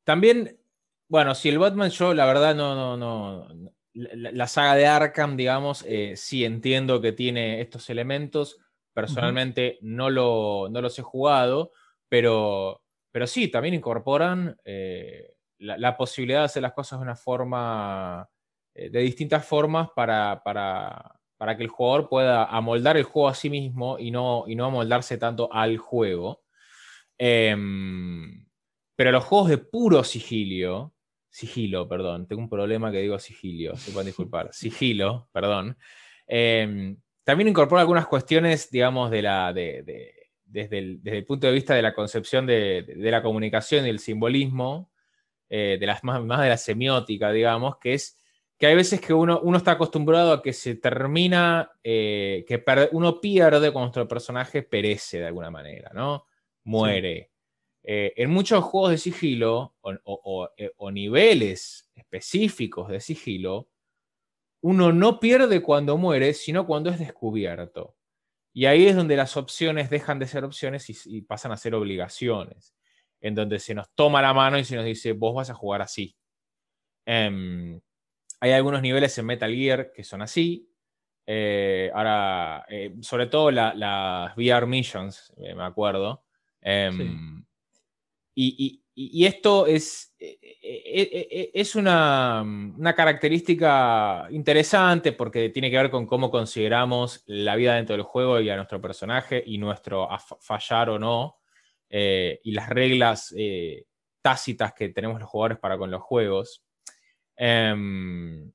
[0.03, 0.59] también,
[1.07, 5.83] bueno, si el Batman yo la verdad no, no, no, la, saga de Arkham, digamos,
[5.87, 8.59] eh, sí entiendo que tiene estos elementos,
[8.93, 11.71] personalmente no, lo, no los he jugado,
[12.07, 18.29] pero, pero sí, también incorporan eh, la, posibilidad de hacer las cosas de una forma,
[18.77, 23.49] de distintas formas para, para, para, que el jugador pueda amoldar el juego a sí
[23.49, 26.43] mismo y no, y no amoldarse tanto al juego.
[27.17, 28.45] Em,
[28.95, 30.93] pero los juegos de puro sigilio,
[31.29, 35.77] sigilo, perdón, tengo un problema que digo sigilio, se pueden disculpar, sigilo, perdón,
[36.27, 40.13] em, también incorpora algunas cuestiones, digamos, de la, de,
[40.45, 44.91] desde, el, punto de vista de la concepción de, la comunicación y el simbolismo,
[45.49, 48.17] eh, de las, más, más, de la semiótica, digamos, que es
[48.57, 53.21] que hay veces que uno, uno está acostumbrado a que se termina, eh, que uno
[53.21, 56.25] pierde cuando nuestro personaje perece de alguna manera, ¿no?
[56.63, 57.31] Muere.
[57.83, 59.75] Eh, en muchos juegos de sigilo
[60.57, 63.69] eh, o, niveles específicos de sigilo,
[64.61, 67.95] uno no pierde cuando muere, sino cuando es descubierto.
[68.51, 72.75] Y ahí es donde las opciones dejan de ser opciones y, pasan a ser obligaciones,
[73.21, 75.81] en donde se nos toma la mano y se nos dice, vos vas a jugar
[75.83, 76.17] así.
[77.05, 77.79] Em,
[78.39, 80.69] hay algunos niveles en Metal Gear que son así.
[81.25, 82.65] Eh, ahora,
[83.01, 86.23] sobre todo las VR Missions, me acuerdo.
[86.61, 87.45] Em,
[88.39, 92.43] y, esto es, eh, eh, eh, es una,
[92.95, 98.49] característica interesante porque tiene que ver con cómo consideramos la vida dentro del juego y
[98.49, 100.07] a nuestro personaje y nuestro
[100.39, 101.39] fallar o no,
[101.89, 103.33] y las reglas
[104.21, 106.63] tácitas que tenemos los jugadores para con los juegos.
[107.37, 108.51] Em,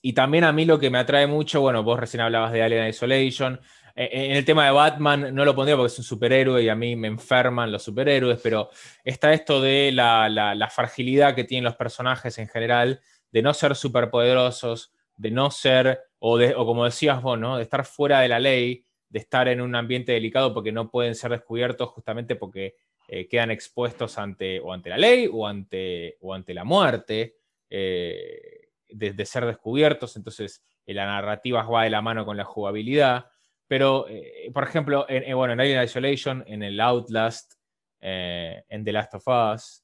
[0.00, 2.88] y también a mí lo que me atrae mucho, bueno, vos recién hablabas de Alien
[2.88, 3.60] Isolation,
[3.96, 6.74] eh, en el tema de Batman no lo pondría porque es un superhéroe y a
[6.74, 8.70] mí me enferman los superhéroes, pero
[9.04, 13.00] está esto de la, fragilidad que tienen los personajes en general,
[13.30, 17.56] de no ser superpoderosos, de no ser, o como decías vos, ¿no?
[17.56, 21.14] de estar fuera de la ley, de estar en un ambiente delicado porque no pueden
[21.14, 22.74] ser descubiertos justamente porque
[23.06, 27.36] eh, quedan expuestos ante, o ante la ley o ante, o ante la muerte,
[27.76, 30.16] eh, de, ser descubiertos.
[30.16, 33.26] Entonces, la narrativa va de la mano con la jugabilidad.
[33.66, 37.54] Pero, eh, por ejemplo, en, eh, bueno, en Alien Isolation, en el Outlast,
[38.00, 39.80] eh, en The Last of Us,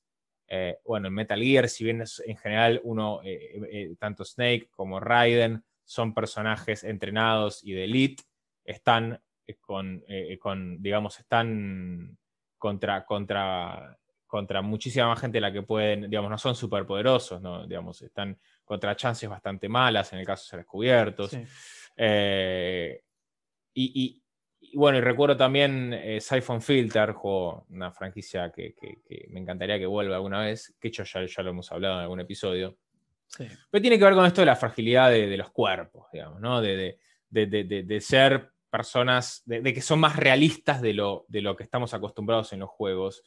[0.84, 3.20] bueno, en Metal Gear, si bien en general uno,
[4.00, 8.24] tanto Snake como Raiden son personajes entrenados y de elite,
[8.64, 9.22] están
[9.60, 10.04] con,
[10.40, 12.18] con digamos, están
[12.58, 13.96] contra, contra,
[14.30, 17.66] contra muchísima más gente la que pueden, digamos, no son superpoderosos, ¿no?
[17.66, 21.36] Digamos, están contra chances bastante malas en el caso de ser descubiertos.
[23.74, 24.22] Y,
[24.74, 27.12] bueno, y recuerdo también eh, Siphon Filter,
[27.70, 28.76] una franquicia que,
[29.30, 32.20] me encantaría que vuelva alguna vez, que hecho ya, ya lo hemos hablado en algún
[32.20, 32.78] episodio.
[33.36, 36.60] Pero tiene que ver con esto de la fragilidad de, los cuerpos, digamos, ¿no?
[36.60, 36.98] De,
[38.00, 42.60] ser personas, de, que son más realistas de lo, de lo que estamos acostumbrados en
[42.60, 43.24] los juegos,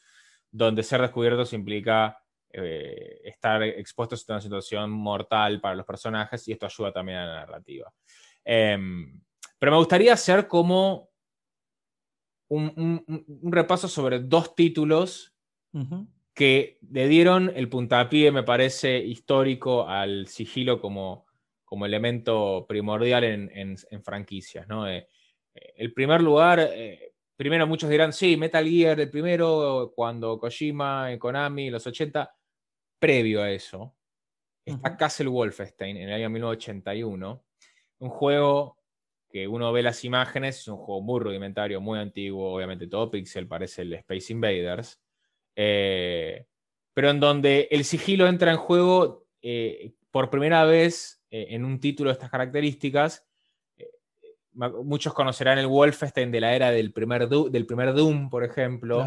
[0.53, 2.17] donde ser descubiertos implica
[2.51, 7.25] eh, estar expuestos a una situación mortal para los personajes y esto ayuda también a
[7.25, 7.91] la narrativa.
[8.45, 9.19] Em,
[9.57, 11.09] pero me gustaría hacer como
[12.49, 13.03] un,
[13.43, 15.35] repaso sobre dos títulos
[16.33, 21.25] que le dieron el puntapié, me parece, histórico al sigilo como,
[21.63, 24.67] como elemento primordial en, franquicias.
[24.67, 24.87] ¿no?
[24.87, 25.07] Eh,
[25.55, 31.09] eh, el primer lugar, eh, primero muchos dirán, sí, Metal Gear, el primero, cuando Kojima,
[31.19, 32.35] Konami, los 80,
[32.99, 33.95] previo a eso,
[34.65, 37.43] está Castle Wolfenstein en el año 1981,
[37.99, 38.77] un juego
[39.29, 43.47] que uno ve las imágenes, es un juego muy rudimentario, muy antiguo, obviamente todo pixel,
[43.47, 45.01] parece el Space Invaders,
[45.55, 46.45] eh,
[46.93, 51.79] pero en donde el sigilo entra en juego eh, por primera vez eh, en un
[51.79, 53.25] título de estas características.
[54.53, 59.03] Muchos conocerán el Wolfenstein de la era del primer, del primer Doom, por ejemplo,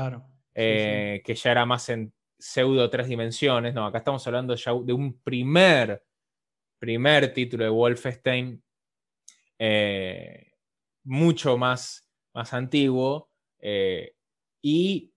[0.55, 3.75] que ya era más en pseudo tres dimensiones.
[3.75, 6.03] No, acá estamos hablando ya de un primer,
[6.79, 8.63] primer título de Wolfenstein
[9.59, 10.53] eh,
[11.05, 14.15] mucho más, más antiguo, eh,
[14.61, 15.13] y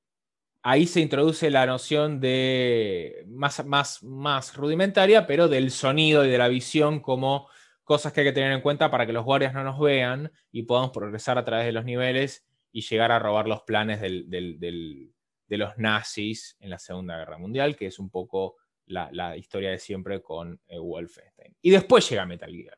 [0.61, 6.37] ahí se introduce la noción de más, más, más rudimentaria, pero del sonido y de
[6.37, 7.49] la visión como
[7.89, 10.61] cosas que hay que tener en cuenta para que los guardias no nos vean y
[10.61, 15.75] podamos progresar a través de los niveles y llegar a robar los planes de los
[15.79, 20.61] nazis en la Segunda Guerra Mundial, que es un poco la, historia de siempre con
[20.67, 21.57] eh, Wolfenstein.
[21.63, 22.77] Y después llega Metal Gear.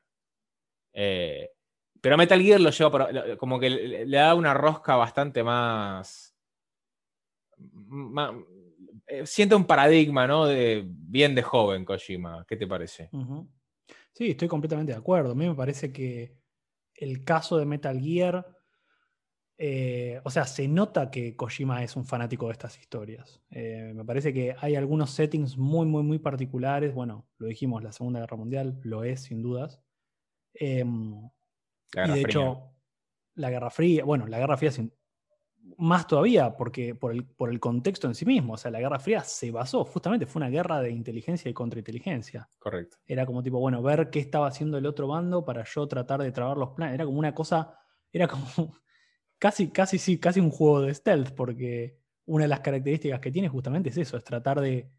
[0.93, 1.49] Eh,
[1.99, 6.33] pero Metal Gear lo lleva por, como que le, da una rosca bastante más,
[9.07, 10.45] eh, siente un paradigma, ¿no?
[10.45, 12.45] De bien de joven Kojima.
[12.47, 13.09] ¿Qué te parece?
[14.13, 15.31] Sí, estoy completamente de acuerdo.
[15.31, 16.37] A mí me parece que
[16.95, 18.45] el caso de Metal Gear,
[19.57, 23.41] eh, o sea, se nota que Kojima es un fanático de estas historias.
[23.49, 26.93] Eh, me parece que hay algunos settings muy, muy, muy particulares.
[26.93, 29.81] Bueno, lo dijimos, la Segunda Guerra Mundial lo es, sin dudas.
[30.53, 31.29] Em,
[31.93, 32.73] y de hecho,
[33.35, 34.93] la Guerra Fría, bueno, la Guerra Fría sin,
[35.77, 38.53] más todavía, porque por el, por el contexto en sí mismo.
[38.53, 42.49] O sea, la Guerra Fría se basó, justamente fue una guerra de inteligencia y contrainteligencia.
[42.59, 42.97] Correcto.
[43.05, 46.31] Era como tipo, bueno, ver qué estaba haciendo el otro bando para yo tratar de
[46.31, 46.95] trabar los planes.
[46.95, 47.77] Era como una cosa,
[48.11, 48.45] era como
[49.39, 53.49] casi, casi, sí, casi un juego de stealth, porque una de las características que tiene
[53.49, 54.91] justamente es eso, es tratar de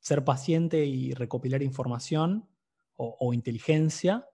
[0.00, 2.48] ser paciente y recopilar información
[2.94, 4.28] o, o inteligencia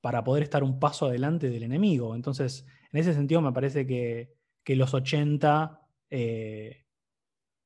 [0.00, 2.14] para poder estar un paso adelante del enemigo.
[2.14, 6.84] Entonces, en ese sentido me parece que que los 80 eh,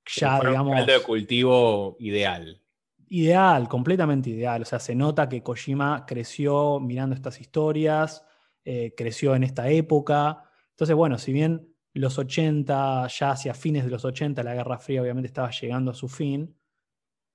[0.07, 0.81] ya, digamos.
[0.81, 2.61] Un de cultivo ideal.
[3.09, 4.63] Ideal, completamente ideal.
[4.63, 8.25] O sea, se nota que Kojima creció mirando estas historias,
[8.65, 10.43] eh, creció en esta época.
[10.71, 15.03] Entonces, bueno, si bien los 80, ya hacia fines de los 80, la Guerra Fría
[15.03, 16.57] obviamente estaba llegando a su fin,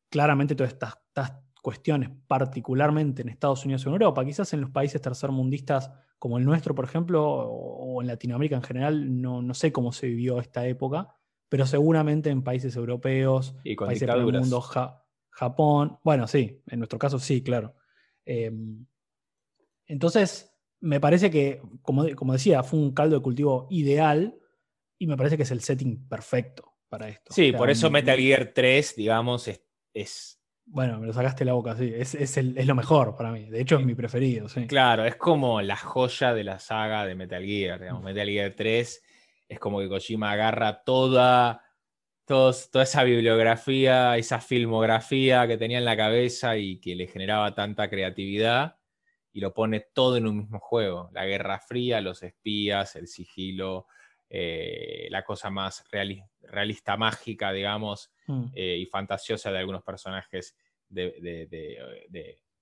[0.10, 4.70] claramente todas estas, estas cuestiones, particularmente en Estados Unidos y en Europa, quizás en los
[4.70, 9.72] países tercermundistas como el nuestro, por ejemplo, o en Latinoamérica en general, no, no sé
[9.72, 11.16] cómo se vivió esta época,
[11.48, 14.62] pero seguramente en países europeos, y países del mundo,
[15.30, 17.76] Japón, bueno, sí, en nuestro caso sí, claro.
[18.26, 18.86] Em,
[19.88, 24.40] entonces, me parece que, como, como, decía, fue un caldo de cultivo ideal
[24.98, 27.34] y me parece que es el setting perfecto para esto.
[27.34, 29.50] Sí, por eso Metal Gear 3, digamos,
[29.94, 30.39] es
[30.72, 31.92] bueno, me lo sacaste la boca, sí.
[31.96, 33.50] Es, lo mejor para mí.
[33.50, 34.68] De hecho, es mi preferido, sí.
[34.68, 37.80] Claro, es como la joya de la saga de Metal Gear.
[37.80, 38.04] Digamos.
[38.04, 39.04] Metal Gear 3
[39.50, 41.64] es como que Kojima agarra toda,
[42.26, 47.90] toda esa bibliografía, esa filmografía que tenía en la cabeza y que le generaba tanta
[47.90, 48.78] creatividad
[49.34, 51.10] y lo pone todo en un mismo juego.
[51.14, 53.88] La Guerra Fría, los espías, el sigilo,
[54.30, 58.46] eh, la cosa más realista, mágica, digamos, mm.
[58.54, 60.56] eh, y fantasiosa de algunos personajes
[60.88, 61.58] de,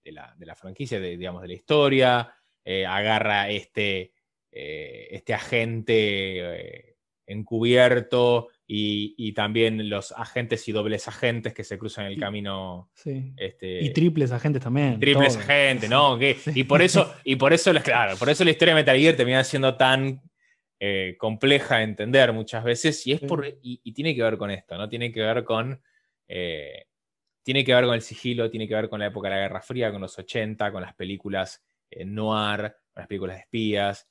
[0.06, 2.34] la, franquicia, de, digamos, de la historia.
[2.64, 4.14] Eh, agarra este,
[4.52, 12.20] este agente encubierto y, también los agentes y dobles agentes que se cruzan en el
[12.20, 12.90] camino.
[13.38, 15.00] Este, y triples agentes también.
[15.00, 16.18] Triples agentes, ¿no?
[16.22, 19.44] Y por eso, y por eso, claro, por eso la historia de Metal Gear termina
[19.44, 20.22] siendo tan
[20.80, 24.78] eh, compleja de entender muchas veces y, es por, y, tiene que ver con esto,
[24.78, 24.88] ¿no?
[24.88, 25.82] Tiene que ver con...
[26.28, 26.86] Eh,
[27.42, 29.62] tiene que ver con el sigilo, tiene que ver con la época de la Guerra
[29.62, 34.08] Fría, con los 80, con las películas eh, noir, con las películas de espías.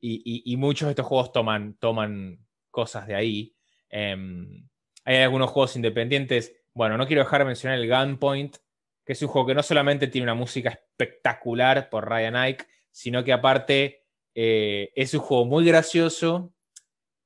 [0.00, 3.54] y, muchos de estos juegos toman, toman cosas de ahí.
[3.88, 4.66] Em,
[5.04, 6.56] hay algunos juegos independientes.
[6.74, 8.56] Bueno, no quiero dejar de mencionar el Gunpoint,
[9.04, 13.22] que es un juego que no solamente tiene una música espectacular por Ryan Ike, sino
[13.22, 14.01] que aparte
[14.34, 16.54] eh, es un juego muy gracioso,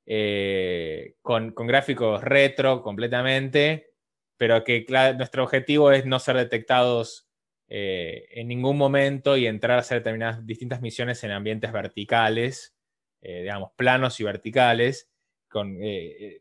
[0.06, 3.90] eh, con, gráficos retro completamente,
[4.36, 4.84] pero que
[5.16, 7.28] nuestro objetivo es no ser detectados
[7.68, 12.74] eh, en ningún momento y entrar a hacer determinadas distintas misiones en ambientes verticales,
[13.20, 15.10] digamos, planos y verticales.
[15.48, 15.78] Con,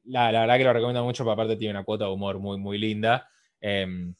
[0.04, 2.78] la, verdad que lo recomiendo mucho, porque aparte tiene una cuota de humor muy, muy
[2.78, 3.28] linda.
[3.60, 4.14] Em,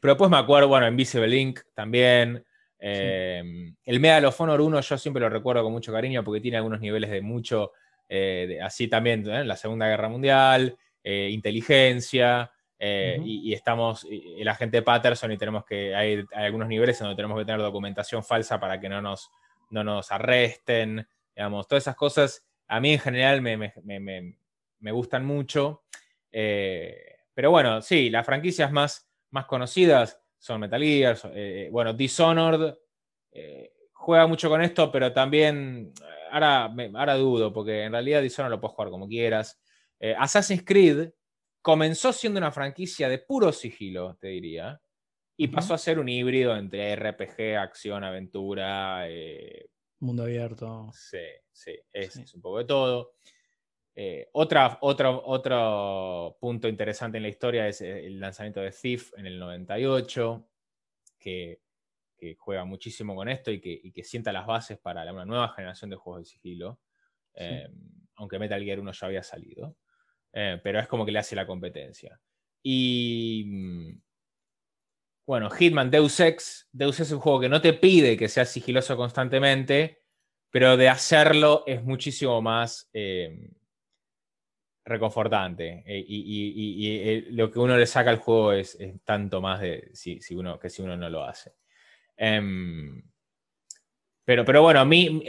[0.00, 2.44] pero después me acuerdo, bueno, Invisible Link también.
[2.80, 6.58] Em, el Medal of Honor 1 yo siempre lo recuerdo con mucho cariño porque tiene
[6.58, 7.72] algunos niveles de mucho,
[8.08, 9.44] eh, así también, ¿eh?
[9.44, 16.24] la Segunda Guerra Mundial, eh, inteligencia, y, estamos, el agente Patterson y tenemos que, hay,
[16.32, 19.32] algunos niveles donde tenemos que tener documentación falsa para que no nos,
[19.70, 25.82] no nos arresten, digamos, todas esas cosas a mí en general me, me, gustan mucho.
[26.30, 32.74] pero bueno, sí, las franquicias más, más conocidas son Metal Gear, eh, eh, bueno, Dishonored
[33.32, 35.92] eh, juega mucho con esto, pero también
[36.30, 39.60] ahora, ahora dudo, porque en realidad Dishonored lo puedes jugar como quieras.
[40.16, 41.10] Assassin's Creed
[41.60, 44.80] comenzó siendo una franquicia de puro sigilo, te diría,
[45.36, 49.06] y pasó a ser un híbrido entre RPG, acción, aventura.
[49.98, 50.88] Mundo abierto.
[50.92, 51.18] Sí,
[51.50, 53.14] sí, es un poco de todo.
[54.00, 59.26] Eh, otra, otro punto interesante en la historia es eh, el lanzamiento de Thief en
[59.26, 60.48] el 98,
[61.18, 61.62] que,
[62.36, 66.22] juega muchísimo con esto y que, sienta las bases para una nueva generación de juegos
[66.22, 66.78] de sigilo,
[67.34, 67.68] eh,
[68.14, 69.76] aunque Metal Gear 1 ya había salido,
[70.30, 72.20] pero es como que le hace la competencia.
[72.62, 74.00] Y mm,
[75.26, 78.48] bueno, Hitman Deus Ex, Deus Ex es un juego que no te pide que seas
[78.48, 80.04] sigiloso constantemente,
[80.50, 83.50] pero de hacerlo es muchísimo más eh,
[84.88, 85.84] reconfortante.
[85.86, 90.58] Eh, y, lo que uno le saca al juego es, tanto más de si, uno,
[90.58, 91.54] que si uno no lo hace.
[92.16, 93.02] Em,
[94.24, 95.22] pero, pero bueno, a mí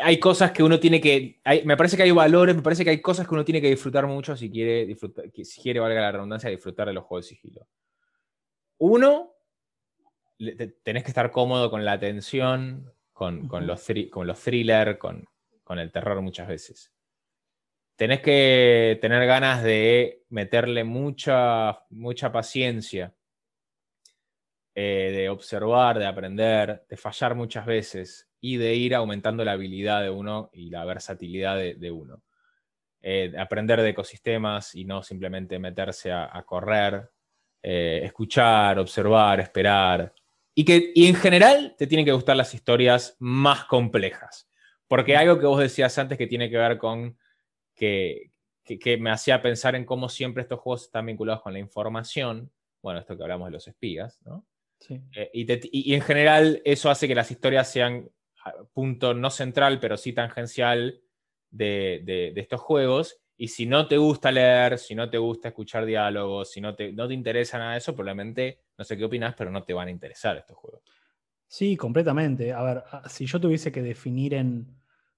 [0.00, 1.40] hay cosas que uno tiene que.
[1.64, 4.06] me parece que hay valores, me parece que hay cosas que uno tiene que disfrutar
[4.06, 7.66] mucho si quiere, disfrutar, si quiere valga la redundancia, disfrutar de los juegos de sigilo.
[8.78, 9.34] Uno,
[10.82, 16.20] tenés que estar cómodo con la atención, con, los, con los thrillers, con, el terror
[16.20, 16.92] muchas veces.
[17.96, 23.14] Tenés que tener ganas de meterle mucha, mucha paciencia,
[24.74, 30.02] eh, de observar, de aprender, de fallar muchas veces y de ir aumentando la habilidad
[30.02, 32.24] de uno y la versatilidad de, uno.
[33.00, 37.08] Eh, aprender de ecosistemas y no simplemente meterse a, correr,
[37.62, 40.12] eh, escuchar, observar, esperar.
[40.56, 44.50] Y que y en general te tienen que gustar las historias más complejas.
[44.88, 47.16] Porque algo que vos decías antes que tiene que ver con
[47.74, 48.30] que,
[48.64, 52.50] que, me hacía pensar en cómo siempre estos juegos están vinculados con la información.
[52.82, 54.46] Bueno, esto que hablamos de los espías, ¿no?
[54.80, 55.00] Sí.
[55.14, 58.10] Eh, y, y, en general eso hace que las historias sean
[58.72, 61.00] punto no central, pero sí tangencial
[61.50, 63.20] de, estos juegos.
[63.36, 66.92] Y si no te gusta leer, si no te gusta escuchar diálogos, si no te,
[66.92, 69.88] no te interesa nada de eso, probablemente, no sé qué opinas, pero no te van
[69.88, 70.82] a interesar estos juegos.
[71.48, 72.52] Sí, completamente.
[72.52, 74.66] A ver, ah, si yo tuviese que definir en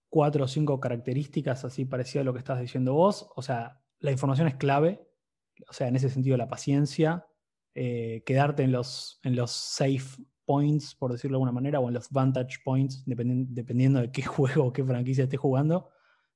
[0.09, 4.13] cuatro o cinco características así parecido a lo que estás diciendo vos, o sea, la
[4.13, 5.07] información es clave,
[5.69, 7.27] o sea, en ese sentido la paciencia,
[7.75, 11.95] eh, quedarte en los, en los safe points, por decirlo de alguna manera, o en
[11.95, 15.91] los vantage points, dependiendo de qué juego o qué franquicia estés jugando,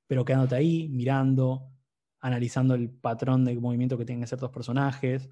[0.05, 1.71] pero quedándote ahí, mirando,
[2.19, 5.31] analizando el patrón de movimiento que tienen ciertos personajes,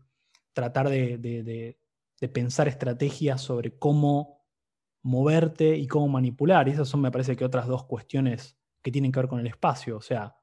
[0.54, 1.78] tratar de,
[2.34, 4.39] pensar estrategias sobre cómo
[5.02, 6.68] moverte y cómo manipular.
[6.68, 9.47] Y esas son, me parece que, otras dos cuestiones que tienen que ver con el
[9.47, 9.97] espacio.
[9.97, 10.38] O sea,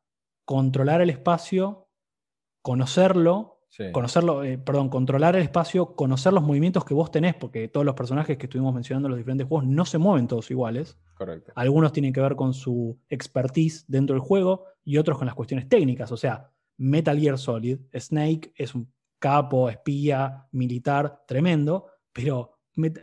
[0.45, 1.89] controlar el espacio,
[2.63, 3.57] conocerlo
[3.93, 7.95] Conocerlo, eh, perdón, controlar el espacio, conocer los movimientos que vos tenés, porque todos los
[7.95, 10.99] personajes que estuvimos mencionando en los diferentes juegos no se mueven todos iguales.
[11.15, 11.53] Correcto.
[11.55, 15.69] Algunos tienen que ver con su expertise dentro del juego y otros con las cuestiones
[15.69, 16.11] técnicas.
[16.11, 22.56] O sea, Metal Gear Solid, Snake es un capo, espía, militar, tremendo, pero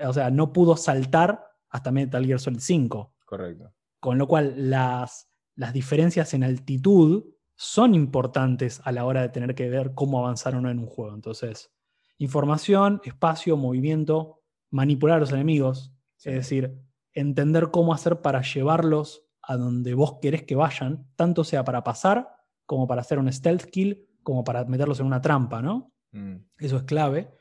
[0.06, 3.16] o sea, no pudo saltar hasta Metal Gear Solid 5.
[3.26, 3.74] Correcto.
[4.00, 9.56] Con lo cual, las, las diferencias en altitud son importantes a la hora de tener
[9.56, 11.16] que ver cómo avanzar o no en un juego.
[11.16, 11.72] Entonces,
[12.18, 15.94] información, espacio, movimiento, manipular a los enemigos,
[16.24, 16.80] es decir,
[17.14, 22.30] entender cómo hacer para llevarlos a donde vos querés que vayan, tanto sea para pasar
[22.66, 25.94] como para hacer un stealth kill, como para meterlos en una trampa, ¿no?
[26.12, 26.38] Mm.
[26.58, 27.36] Eso es clave.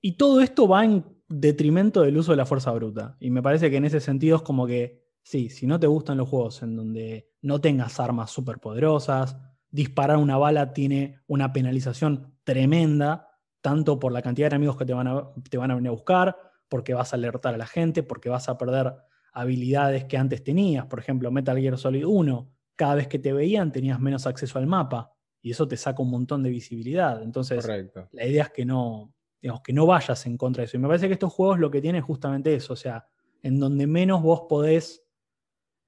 [0.00, 3.16] Y todo esto va en detrimento del uso de la fuerza bruta.
[3.20, 6.18] Y me parece que en ese sentido es como que, sí, si no te gustan
[6.18, 9.36] los juegos en donde no tengas armas súper poderosas,
[9.70, 13.28] disparar una bala tiene una penalización tremenda,
[13.60, 15.92] tanto por la cantidad de enemigos que te van, a, te van a venir a
[15.92, 16.36] buscar,
[16.68, 18.94] porque vas a alertar a la gente, porque vas a perder
[19.32, 20.86] habilidades que antes tenías.
[20.86, 24.66] Por ejemplo, Metal Gear Solid 1, cada vez que te veían tenías menos acceso al
[24.66, 27.22] mapa y eso te saca un montón de visibilidad.
[27.22, 27.66] Entonces,
[28.12, 29.13] la idea es que no,
[29.44, 30.78] digamos, que no vayas en contra de eso.
[30.78, 33.06] Y me parece que estos juegos lo que tienen es justamente eso, o sea,
[33.42, 35.06] en donde menos vos podés,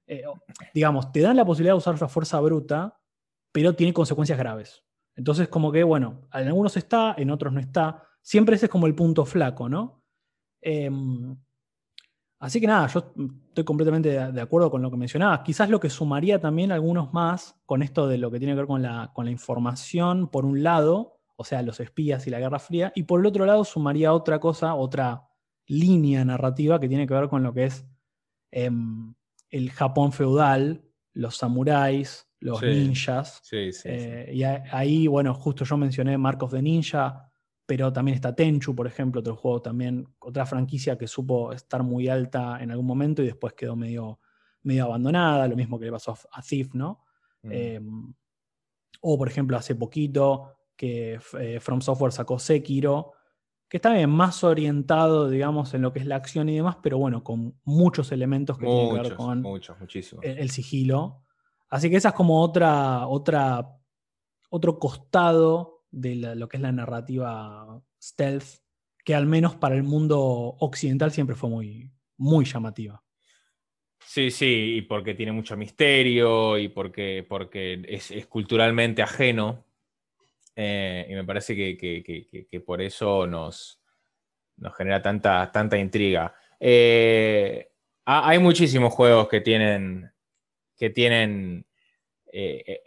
[0.05, 0.21] eh,
[0.75, 3.01] digamos, te dan la posibilidad de usar la fuerza bruta,
[3.51, 4.83] pero tiene consecuencias graves.
[5.15, 8.03] Entonces, como que, bueno, en algunos está, en otros no está.
[8.21, 10.03] Siempre ese es como el punto flaco, ¿no?
[10.61, 11.35] Em,
[12.37, 13.11] así que nada, yo
[13.47, 15.39] estoy completamente de acuerdo con lo que mencionabas.
[15.39, 18.67] Quizás lo que sumaría también algunos más con esto de lo que tiene que ver
[18.67, 22.59] con la, con la información, por un lado, o sea, los espías y la Guerra
[22.59, 25.23] Fría, y por el otro lado sumaría otra cosa, otra
[25.67, 27.85] línea narrativa que tiene que ver con lo que es
[28.51, 29.13] em,
[29.49, 30.83] el Japón feudal,
[31.13, 33.41] los samuráis, los ninjas.
[33.85, 37.31] Eh, y ahí, bueno, justo yo mencioné Marcos de Ninja,
[37.65, 42.07] pero también está Tenchu, por ejemplo, otro juego también, otra franquicia que supo estar muy
[42.07, 44.19] alta en algún momento y después quedó medio,
[44.63, 47.03] medio abandonada, lo mismo que le pasó a Thief, ¿no?
[47.43, 47.51] Mm.
[47.51, 48.13] Em,
[49.01, 53.13] o, por ejemplo, hace poquito que eh, From Software sacó Sekiro,
[53.67, 56.97] que está bien más orientado, digamos, en lo que es la acción y demás, pero
[56.97, 59.43] bueno, con muchos elementos que tienen que ver con
[60.21, 61.23] el sigilo.
[61.69, 63.67] Así que esa es como otra, otra,
[64.49, 68.61] otro costado de lo que es la narrativa stealth,
[69.03, 73.03] que al menos para el mundo occidental siempre fue muy, muy llamativa.
[73.99, 79.65] Sí, sí, y porque tiene mucho misterio y porque, porque es, culturalmente ajeno.
[80.59, 83.79] Eh, y me parece que, por eso nos,
[84.55, 86.33] nos genera tanta, tanta intriga.
[86.59, 87.69] Eh,
[88.05, 90.11] hay muchísimos juegos que tienen,
[90.75, 91.63] que tienen
[92.33, 92.81] eh,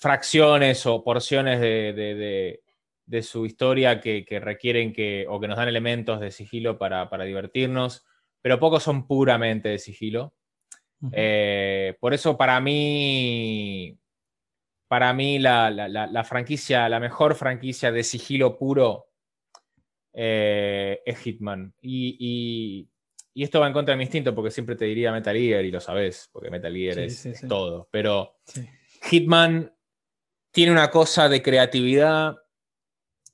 [0.00, 2.62] fracciones o porciones de,
[3.20, 8.06] su historia que, requieren que, o que nos dan elementos de sigilo para, divertirnos,
[8.40, 10.32] pero pocos son puramente de sigilo.
[11.00, 13.98] Por eso para mí,
[14.88, 19.08] para mí la, franquicia, la mejor franquicia de sigilo puro
[20.12, 21.74] es Hitman.
[21.80, 22.88] y,
[23.36, 25.72] y esto va en contra de mi instinto porque siempre te diría Metal Gear y
[25.72, 27.88] lo sabes, porque Metal Gear es, todo.
[27.90, 28.36] Pero
[29.10, 29.74] Hitman
[30.52, 32.36] tiene una cosa de creatividad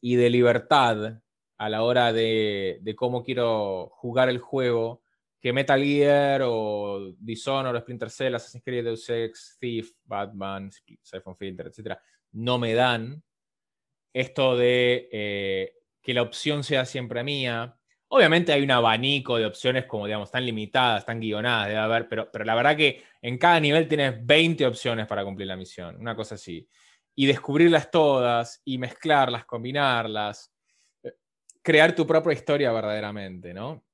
[0.01, 1.21] y de libertad
[1.59, 5.03] a la hora de, cómo quiero jugar el juego
[5.41, 10.71] que Metal Gear o Dishonored, Splinter Cell, Assassin's Creed, Deus Ex, Thief, Batman,
[11.03, 11.99] Siphon Filter, etc.
[12.33, 13.23] no me dan.
[14.13, 17.81] Esto de eh, que la opción sea siempre mía,
[18.13, 22.29] Obviamente hay un abanico de opciones como, digamos, tan limitadas, tan guionadas, debe haber, pero,
[22.33, 26.17] pero la verdad que en cada nivel tienes 20 opciones para cumplir la misión, una
[26.17, 26.69] cosa así.
[27.15, 30.53] Y descubrirlas todas y mezclarlas, combinarlas,
[31.05, 31.13] eh,
[31.63, 33.85] crear tu propia historia verdaderamente, ¿no?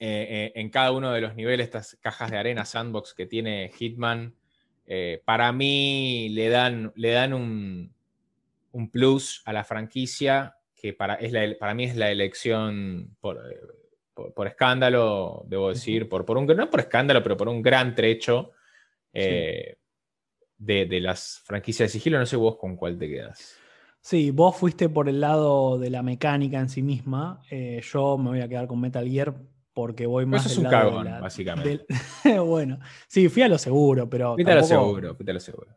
[0.00, 3.70] Eh, eh, en cada uno de los niveles, estas cajas de arena sandbox que tiene
[3.76, 4.34] Hitman,
[5.24, 7.94] para mí le dan, le dan un,
[8.72, 13.40] un plus a la franquicia que para, es para mí es la elección por,
[14.12, 18.52] por, escándalo, debo decir, por, por un, no por escándalo, pero por un gran trecho
[19.12, 19.76] eh,
[20.58, 22.18] de, las franquicias de sigilo.
[22.18, 23.56] No sé vos con cuál te quedas.
[24.00, 27.40] Sí, vos fuiste por el lado de la mecánica en sí misma.
[27.50, 29.34] Eh, yo me voy a quedar con Metal Gear
[29.74, 30.46] porque voy más.
[30.46, 31.84] Eso es un cagón, básicamente.
[32.46, 34.34] bueno, sí, fui a lo seguro, pero.
[34.34, 35.76] Fui a lo seguro, fui a lo seguro.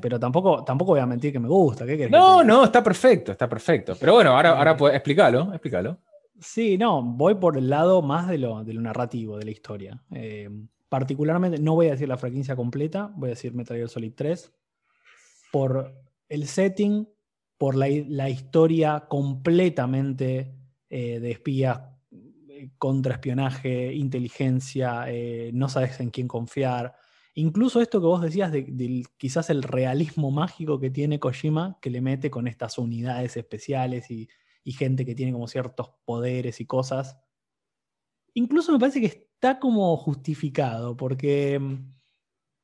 [0.00, 1.86] Pero tampoco, tampoco voy a mentir que me gusta.
[1.86, 3.96] ¿Qué no, no, está perfecto, está perfecto.
[3.98, 5.98] Pero bueno, ahora, ahora pues, explícalo, explícalo.
[6.38, 10.02] Sí, no, voy por el lado más de lo, de lo narrativo, de la historia.
[10.12, 10.50] Eh,
[10.88, 14.52] particularmente, no voy a decir la franquicia completa, voy a decir Metal Gear Solid 3.
[15.50, 15.94] Por
[16.28, 17.08] el setting,
[17.56, 17.88] por la,
[18.28, 20.52] historia completamente
[20.90, 21.91] eh, de espías
[22.78, 26.94] contraespionaje, inteligencia, eh, no sabes en quién confiar.
[27.34, 32.02] Incluso esto que vos decías de, quizás el realismo mágico que tiene Kojima, que le
[32.02, 34.28] mete con estas unidades especiales y,
[34.64, 37.18] gente que tiene como ciertos poderes y cosas.
[38.34, 41.92] Incluso me parece que está como justificado, porque mm,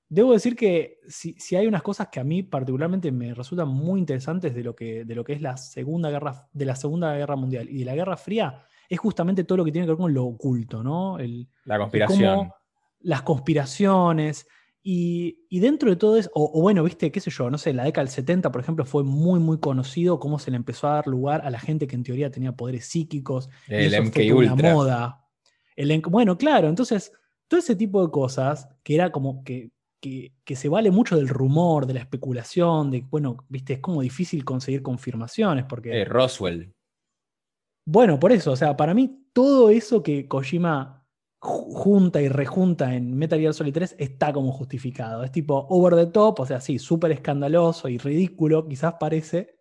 [0.09, 4.55] debo decir que si, hay unas cosas que a mí particularmente me resultan muy interesantes
[4.55, 7.69] de lo que, de lo que es la Segunda Guerra, de la Segunda Guerra Mundial
[7.69, 10.25] y de la Guerra Fría, es justamente todo lo que tiene que ver con lo
[10.25, 11.19] oculto, ¿no?
[11.65, 12.51] la conspiración.
[13.01, 14.47] las conspiraciones.
[14.83, 18.07] Y, dentro de todo eso, o, bueno, viste, qué sé yo, no sé, la década
[18.07, 21.43] del 70, por ejemplo, fue muy, muy conocido cómo se le empezó a dar lugar
[21.45, 23.51] a la gente que en teoría tenía poderes psíquicos.
[23.67, 24.73] El y MK Ultra.
[24.73, 25.25] moda.
[25.77, 27.13] El, bueno, claro, entonces,
[27.49, 31.87] todo ese tipo de cosas que era como que, que, se vale mucho del rumor,
[31.87, 36.01] de la especulación, de, bueno, viste, es como difícil conseguir confirmaciones porque...
[36.01, 36.73] Eh, Roswell.
[37.91, 41.07] Bueno, por eso, o sea, para mí todo eso que Kojima
[41.39, 45.25] junta y rejunta en Metal Gear Solid 3 está como justificado.
[45.25, 49.57] Es tipo over the top, o sea, sí, súper escandaloso y ridículo, quizás parece,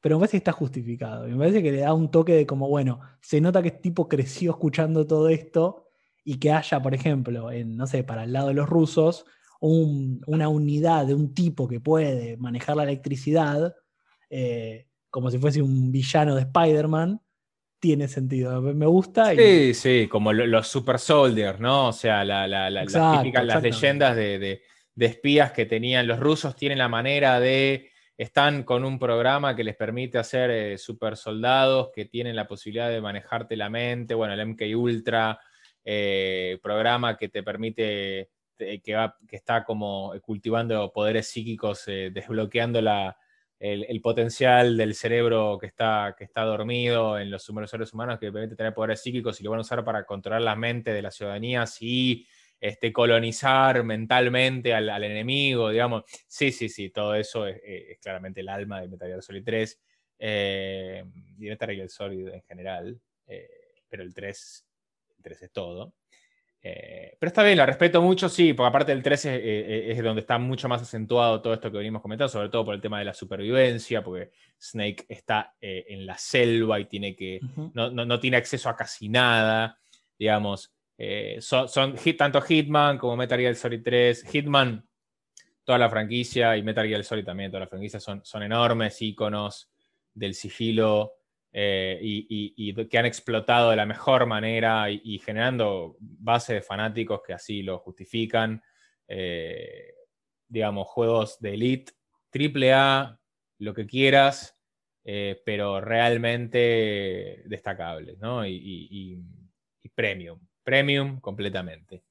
[0.00, 1.28] pero me parece que está justificado.
[1.28, 3.80] Y me parece que le da un toque de como, bueno, se nota que este
[3.82, 5.88] tipo creció escuchando todo esto
[6.24, 9.26] y que haya, por ejemplo, en, no sé, para el lado de los rusos,
[9.60, 13.74] una unidad de un tipo que puede manejar la electricidad,
[14.30, 17.20] eh, como si fuese un villano de Spider-Man
[17.78, 18.60] tiene sentido.
[18.60, 19.34] Me gusta.
[19.34, 21.88] Sí, sí, como los super soldiers, ¿no?
[21.88, 24.62] O sea, las típicas, las leyendas de,
[24.98, 26.06] espías que tenían.
[26.06, 27.90] Los rusos tienen la manera de.
[28.18, 32.88] Están con un programa que les permite hacer eh, super soldados que tienen la posibilidad
[32.88, 34.14] de manejarte la mente.
[34.14, 35.38] Bueno, el MK Ultra,
[35.84, 38.30] eh, programa que te permite.
[38.58, 43.14] Eh, que, va, que está como cultivando poderes psíquicos, desbloqueando la,
[43.58, 48.56] el, potencial del cerebro que está, que está dormido en los seres humanos, que permite
[48.56, 51.64] tener poderes psíquicos y lo van a usar para controlar la mente de la ciudadanía,
[51.80, 52.26] y
[52.60, 56.04] este, colonizar mentalmente al, enemigo, digamos.
[56.26, 59.80] Sí, sí, sí, todo eso es, claramente el alma de Metal Gear Solid 3
[60.18, 61.04] eh,
[61.38, 63.48] y Metal Gear Solid en general, eh,
[63.88, 64.66] pero el 3,
[65.16, 65.94] el 3 es todo.
[66.68, 70.02] Eh, pero está bien, la respeto mucho, sí, porque aparte del 13 eh, eh, es,
[70.02, 72.98] donde está mucho más acentuado todo esto que venimos comentando, sobre todo por el tema
[72.98, 77.40] de la supervivencia, porque Snake está en la selva y tiene que,
[77.72, 79.78] no, tiene acceso a casi nada,
[80.18, 80.74] digamos.
[81.38, 84.24] son, tanto Hitman como Metal Gear Solid 3.
[84.24, 84.84] Hitman,
[85.62, 89.70] toda la franquicia, y Metal Gear Solid también, toda la franquicia son, son enormes íconos
[90.14, 91.15] del sigilo
[91.58, 97.32] eh, y, que han explotado de la mejor manera y, generando base de fanáticos que
[97.32, 98.62] así lo justifican.
[99.08, 99.94] Eh,
[100.46, 101.94] digamos, juegos de elite,
[102.28, 103.18] triple A,
[103.60, 104.54] lo que quieras,
[105.02, 108.46] eh, pero realmente destacables, ¿no?
[108.46, 109.18] y
[109.94, 112.02] premium, premium completamente.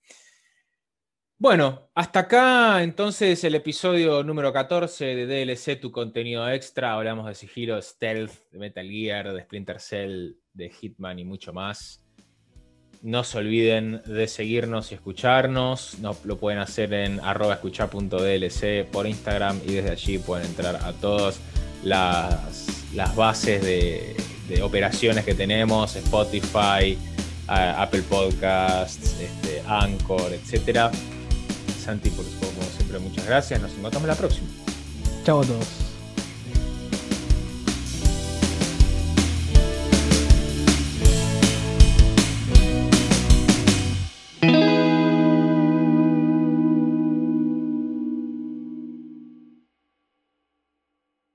[1.38, 6.94] Bueno, hasta acá entonces el episodio número 14 de DLC, tu contenido extra.
[6.94, 12.02] Hablamos de Sigilo, Stealth, de Metal Gear, de Splinter Cell, de Hitman y mucho más.
[13.02, 16.00] No se olviden de seguirnos y escucharnos.
[16.00, 21.42] No, lo pueden hacer en escuchar.dlc por Instagram y desde allí pueden entrar a todas
[21.84, 24.16] las, las bases de,
[24.64, 26.98] operaciones que tenemos, Spotify,
[27.48, 30.90] Apple Podcasts, este, Anchor, etcétera
[31.86, 33.62] Santi, por como siempre, muchas gracias.
[33.62, 34.48] Nos encontramos la próxima.
[35.24, 35.85] Chao a todos.